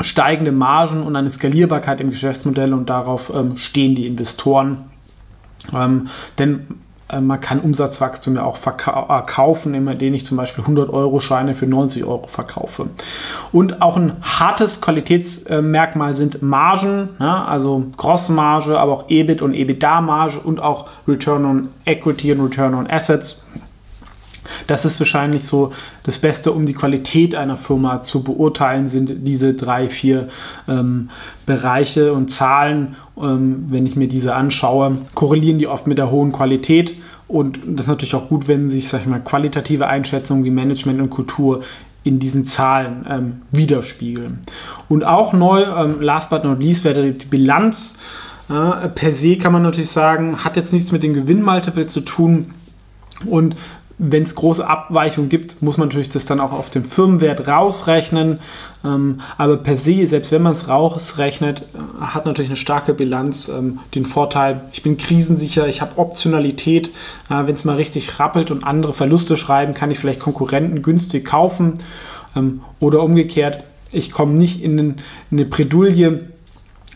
steigende 0.00 0.50
Margen 0.50 1.02
und 1.02 1.14
eine 1.14 1.30
Skalierbarkeit 1.30 2.00
im 2.00 2.10
Geschäftsmodell 2.10 2.72
und 2.72 2.88
darauf 2.88 3.30
ähm, 3.34 3.56
stehen 3.58 3.94
die 3.94 4.06
Investoren. 4.06 4.84
Ähm, 5.74 6.08
denn 6.38 6.66
man 7.20 7.40
kann 7.40 7.60
Umsatzwachstum 7.60 8.36
ja 8.36 8.44
auch 8.44 8.56
verkaufen, 8.56 9.74
indem 9.74 10.14
ich 10.14 10.24
zum 10.24 10.36
Beispiel 10.36 10.64
100-Euro-Scheine 10.64 11.54
für 11.54 11.66
90 11.66 12.04
Euro 12.04 12.26
verkaufe. 12.28 12.86
Und 13.52 13.82
auch 13.82 13.96
ein 13.96 14.14
hartes 14.22 14.80
Qualitätsmerkmal 14.80 16.16
sind 16.16 16.42
Margen, 16.42 17.10
ja, 17.20 17.44
also 17.44 17.84
Grossmarge, 17.96 18.78
aber 18.78 18.92
auch 18.92 19.04
EBIT 19.10 19.42
und 19.42 19.54
EBITDA-Marge 19.54 20.40
und 20.40 20.60
auch 20.60 20.86
Return 21.06 21.44
on 21.44 21.68
Equity 21.84 22.32
und 22.32 22.40
Return 22.40 22.74
on 22.74 22.88
Assets. 22.88 23.42
Das 24.66 24.84
ist 24.84 25.00
wahrscheinlich 25.00 25.44
so 25.44 25.72
das 26.02 26.18
Beste, 26.18 26.52
um 26.52 26.66
die 26.66 26.74
Qualität 26.74 27.34
einer 27.34 27.56
Firma 27.56 28.02
zu 28.02 28.22
beurteilen, 28.22 28.88
sind 28.88 29.26
diese 29.26 29.54
drei, 29.54 29.88
vier 29.88 30.28
ähm, 30.68 31.10
Bereiche 31.46 32.12
und 32.12 32.30
Zahlen. 32.30 32.96
Ähm, 33.16 33.66
wenn 33.68 33.86
ich 33.86 33.96
mir 33.96 34.08
diese 34.08 34.34
anschaue, 34.34 34.98
korrelieren 35.14 35.58
die 35.58 35.68
oft 35.68 35.86
mit 35.86 35.98
der 35.98 36.10
hohen 36.10 36.32
Qualität. 36.32 36.94
Und 37.28 37.60
das 37.66 37.82
ist 37.82 37.88
natürlich 37.88 38.14
auch 38.14 38.28
gut, 38.28 38.48
wenn 38.48 38.70
sich, 38.70 38.88
sag 38.88 39.00
ich 39.02 39.06
mal, 39.06 39.20
qualitative 39.20 39.86
Einschätzungen 39.86 40.44
wie 40.44 40.50
Management 40.50 41.00
und 41.00 41.10
Kultur 41.10 41.62
in 42.04 42.18
diesen 42.18 42.46
Zahlen 42.46 43.06
ähm, 43.08 43.42
widerspiegeln. 43.50 44.40
Und 44.88 45.04
auch 45.04 45.32
neu, 45.32 45.62
ähm, 45.62 46.00
last 46.00 46.30
but 46.30 46.44
not 46.44 46.62
least, 46.62 46.84
wäre 46.84 47.12
die 47.12 47.26
Bilanz. 47.26 47.96
Äh, 48.50 48.88
per 48.88 49.10
se 49.10 49.36
kann 49.36 49.52
man 49.52 49.62
natürlich 49.62 49.90
sagen, 49.90 50.44
hat 50.44 50.56
jetzt 50.56 50.72
nichts 50.72 50.92
mit 50.92 51.02
dem 51.02 51.14
Gewinnmultiple 51.14 51.86
zu 51.86 52.02
tun. 52.02 52.50
Und 53.24 53.56
wenn 53.98 54.24
es 54.24 54.34
große 54.34 54.66
Abweichungen 54.66 55.28
gibt, 55.28 55.62
muss 55.62 55.78
man 55.78 55.88
natürlich 55.88 56.08
das 56.08 56.24
dann 56.24 56.40
auch 56.40 56.52
auf 56.52 56.68
den 56.70 56.84
Firmenwert 56.84 57.46
rausrechnen. 57.46 58.40
Ähm, 58.84 59.20
aber 59.38 59.56
per 59.56 59.76
se, 59.76 60.06
selbst 60.06 60.32
wenn 60.32 60.42
man 60.42 60.52
es 60.52 60.68
rausrechnet, 60.68 61.62
äh, 61.74 62.00
hat 62.00 62.26
natürlich 62.26 62.50
eine 62.50 62.56
starke 62.56 62.92
Bilanz 62.92 63.48
ähm, 63.48 63.78
den 63.94 64.04
Vorteil, 64.04 64.62
ich 64.72 64.82
bin 64.82 64.96
krisensicher, 64.96 65.68
ich 65.68 65.80
habe 65.80 65.98
Optionalität. 65.98 66.88
Äh, 67.30 67.46
wenn 67.46 67.54
es 67.54 67.64
mal 67.64 67.76
richtig 67.76 68.18
rappelt 68.18 68.50
und 68.50 68.64
andere 68.64 68.94
Verluste 68.94 69.36
schreiben, 69.36 69.74
kann 69.74 69.90
ich 69.90 69.98
vielleicht 69.98 70.20
Konkurrenten 70.20 70.82
günstig 70.82 71.24
kaufen. 71.24 71.74
Ähm, 72.34 72.62
oder 72.80 73.02
umgekehrt, 73.02 73.62
ich 73.92 74.10
komme 74.10 74.32
nicht 74.32 74.60
in, 74.60 74.78
in 74.78 74.96
eine 75.30 75.44
Bredouille, 75.44 76.28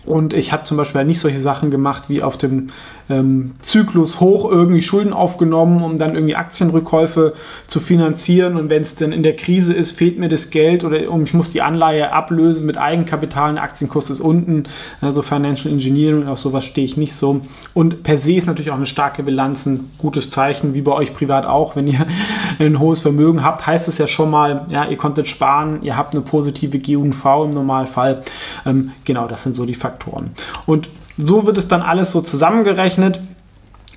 und 0.08 0.32
ich 0.32 0.52
habe 0.52 0.62
zum 0.62 0.78
Beispiel 0.78 1.04
nicht 1.04 1.20
solche 1.20 1.38
Sachen 1.38 1.70
gemacht 1.70 2.04
wie 2.08 2.22
auf 2.22 2.38
dem 2.38 2.70
ähm, 3.10 3.52
Zyklus 3.62 4.20
hoch 4.20 4.50
irgendwie 4.50 4.82
Schulden 4.82 5.12
aufgenommen, 5.12 5.82
um 5.82 5.98
dann 5.98 6.14
irgendwie 6.14 6.36
Aktienrückkäufe 6.36 7.34
zu 7.66 7.80
finanzieren. 7.80 8.56
Und 8.56 8.70
wenn 8.70 8.82
es 8.82 8.94
dann 8.94 9.12
in 9.12 9.22
der 9.22 9.36
Krise 9.36 9.72
ist, 9.72 9.92
fehlt 9.92 10.18
mir 10.18 10.28
das 10.28 10.50
Geld 10.50 10.84
oder 10.84 11.10
um, 11.10 11.22
ich 11.22 11.34
muss 11.34 11.52
die 11.52 11.62
Anleihe 11.62 12.12
ablösen 12.12 12.66
mit 12.66 12.76
Eigenkapital, 12.76 13.50
ein 13.50 13.58
Aktienkurs 13.58 14.10
ist 14.10 14.20
unten. 14.20 14.64
Also 15.00 15.22
Financial 15.22 15.72
Engineering 15.72 16.22
und 16.22 16.28
auf 16.28 16.38
sowas 16.38 16.64
stehe 16.64 16.84
ich 16.84 16.96
nicht 16.96 17.14
so. 17.14 17.40
Und 17.74 18.02
per 18.02 18.18
se 18.18 18.34
ist 18.34 18.46
natürlich 18.46 18.70
auch 18.70 18.76
eine 18.76 18.86
starke 18.86 19.22
Bilanz 19.22 19.66
ein 19.66 19.90
gutes 19.98 20.30
Zeichen, 20.30 20.74
wie 20.74 20.82
bei 20.82 20.92
euch 20.92 21.14
privat 21.14 21.46
auch. 21.46 21.76
Wenn 21.76 21.86
ihr 21.86 22.06
ein 22.58 22.78
hohes 22.78 23.00
Vermögen 23.00 23.42
habt, 23.42 23.66
heißt 23.66 23.88
es 23.88 23.98
ja 23.98 24.06
schon 24.06 24.30
mal, 24.30 24.66
ja, 24.68 24.84
ihr 24.84 24.96
konntet 24.96 25.28
sparen, 25.28 25.82
ihr 25.82 25.96
habt 25.96 26.14
eine 26.14 26.22
positive 26.22 26.78
GUV 26.78 27.44
im 27.44 27.50
Normalfall. 27.50 28.22
Ähm, 28.66 28.92
genau, 29.04 29.26
das 29.28 29.42
sind 29.42 29.54
so 29.54 29.64
die 29.64 29.74
Faktoren. 29.74 30.32
Und 30.66 30.88
so 31.18 31.46
wird 31.46 31.59
es 31.59 31.68
dann 31.68 31.83
alles 31.83 32.12
so 32.12 32.20
zusammengerechnet. 32.20 33.20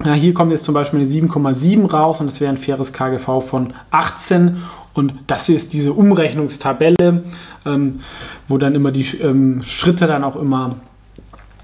Ja, 0.03 0.13
hier 0.13 0.33
kommt 0.33 0.51
jetzt 0.51 0.63
zum 0.63 0.73
Beispiel 0.73 0.99
eine 0.99 1.09
7,7 1.09 1.89
raus 1.89 2.19
und 2.19 2.25
das 2.25 2.41
wäre 2.41 2.51
ein 2.51 2.57
faires 2.57 2.91
KGV 2.91 3.41
von 3.41 3.73
18. 3.91 4.57
Und 4.93 5.13
das 5.27 5.45
hier 5.45 5.55
ist 5.55 5.73
diese 5.73 5.93
Umrechnungstabelle, 5.93 7.23
ähm, 7.65 7.99
wo 8.47 8.57
dann 8.57 8.75
immer 8.75 8.91
die 8.91 9.05
ähm, 9.17 9.61
Schritte 9.63 10.07
dann 10.07 10.23
auch 10.23 10.35
immer 10.35 10.77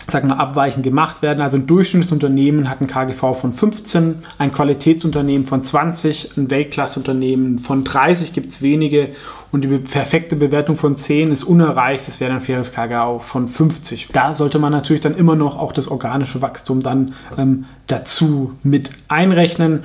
sagen 0.10 0.30
wir, 0.30 0.39
abweichend 0.39 0.84
gemacht 0.84 1.22
werden. 1.22 1.41
Also 1.41 1.58
ein 1.58 1.67
Durchschnittsunternehmen 1.67 2.70
hat 2.70 2.80
ein 2.80 2.88
KGV 2.88 3.36
von 3.36 3.54
15, 3.54 4.24
ein 4.38 4.52
Qualitätsunternehmen 4.52 5.46
von 5.46 5.63
20, 5.65 6.38
ein 6.38 6.50
Weltklasseunternehmen 6.50 7.60
von 7.60 7.84
30 7.84 8.34
gibt 8.34 8.54
es 8.54 8.62
wenige 8.62 9.10
und 9.51 9.62
die 9.62 9.67
perfekte 9.67 10.36
Bewertung 10.36 10.75
von 10.75 10.97
10 10.97 11.31
ist 11.31 11.43
unerreicht, 11.43 12.07
das 12.07 12.19
wäre 12.19 12.33
ein 12.33 12.41
faires 12.41 12.71
KGV 12.73 13.21
von 13.21 13.47
50. 13.47 14.10
Da 14.12 14.36
sollte 14.36 14.60
man 14.60 14.71
natürlich 14.71 15.01
dann 15.01 15.15
immer 15.15 15.36
noch 15.36 15.57
auch 15.57 15.71
das 15.71 15.88
organische 15.88 16.41
Wachstum 16.41 16.81
dann 16.81 17.13
ähm, 17.38 17.65
dazu 17.88 18.53
mit 18.63 18.91
einrechnen. 19.07 19.83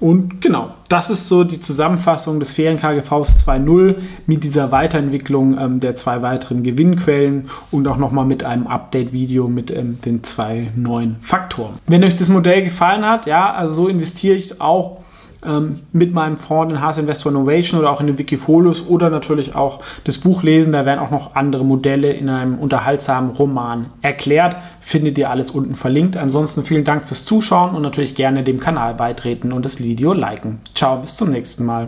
Und 0.00 0.40
genau, 0.40 0.70
das 0.88 1.10
ist 1.10 1.28
so 1.28 1.44
die 1.44 1.60
Zusammenfassung 1.60 2.40
des 2.40 2.52
Ferien-KGVs 2.52 3.44
2.0 3.46 3.96
mit 4.26 4.44
dieser 4.44 4.72
Weiterentwicklung 4.72 5.58
ähm, 5.58 5.80
der 5.80 5.94
zwei 5.94 6.22
weiteren 6.22 6.62
Gewinnquellen 6.62 7.50
und 7.70 7.86
auch 7.86 7.98
nochmal 7.98 8.24
mit 8.24 8.42
einem 8.42 8.66
Update-Video 8.66 9.46
mit 9.48 9.70
ähm, 9.70 10.00
den 10.00 10.24
zwei 10.24 10.70
neuen 10.74 11.16
Faktoren. 11.20 11.74
Wenn 11.86 12.02
euch 12.02 12.16
das 12.16 12.30
Modell 12.30 12.62
gefallen 12.62 13.04
hat, 13.06 13.26
ja, 13.26 13.52
also 13.52 13.74
so 13.74 13.88
investiere 13.88 14.36
ich 14.36 14.58
auch 14.58 14.99
ähm, 15.44 15.80
mit 15.92 16.12
meinem 16.12 16.36
Fonds 16.36 16.72
in 16.72 16.80
Haas 16.80 16.98
Investor 16.98 17.32
Innovation 17.32 17.80
oder 17.80 17.90
auch 17.90 18.00
in 18.00 18.06
den 18.06 18.18
Wikifolios 18.18 18.86
oder 18.86 19.10
natürlich 19.10 19.54
auch 19.54 19.80
das 20.04 20.18
Buch 20.18 20.42
lesen. 20.42 20.72
Da 20.72 20.86
werden 20.86 21.00
auch 21.00 21.10
noch 21.10 21.34
andere 21.34 21.64
Modelle 21.64 22.12
in 22.12 22.28
einem 22.28 22.58
unterhaltsamen 22.58 23.30
Roman 23.30 23.86
erklärt. 24.02 24.56
Findet 24.80 25.18
ihr 25.18 25.30
alles 25.30 25.50
unten 25.50 25.74
verlinkt. 25.74 26.16
Ansonsten 26.16 26.64
vielen 26.64 26.84
Dank 26.84 27.04
fürs 27.04 27.24
Zuschauen 27.24 27.74
und 27.74 27.82
natürlich 27.82 28.14
gerne 28.14 28.42
dem 28.42 28.60
Kanal 28.60 28.94
beitreten 28.94 29.52
und 29.52 29.64
das 29.64 29.82
Video 29.82 30.12
liken. 30.12 30.60
Ciao, 30.74 30.96
bis 30.98 31.16
zum 31.16 31.30
nächsten 31.30 31.64
Mal. 31.64 31.86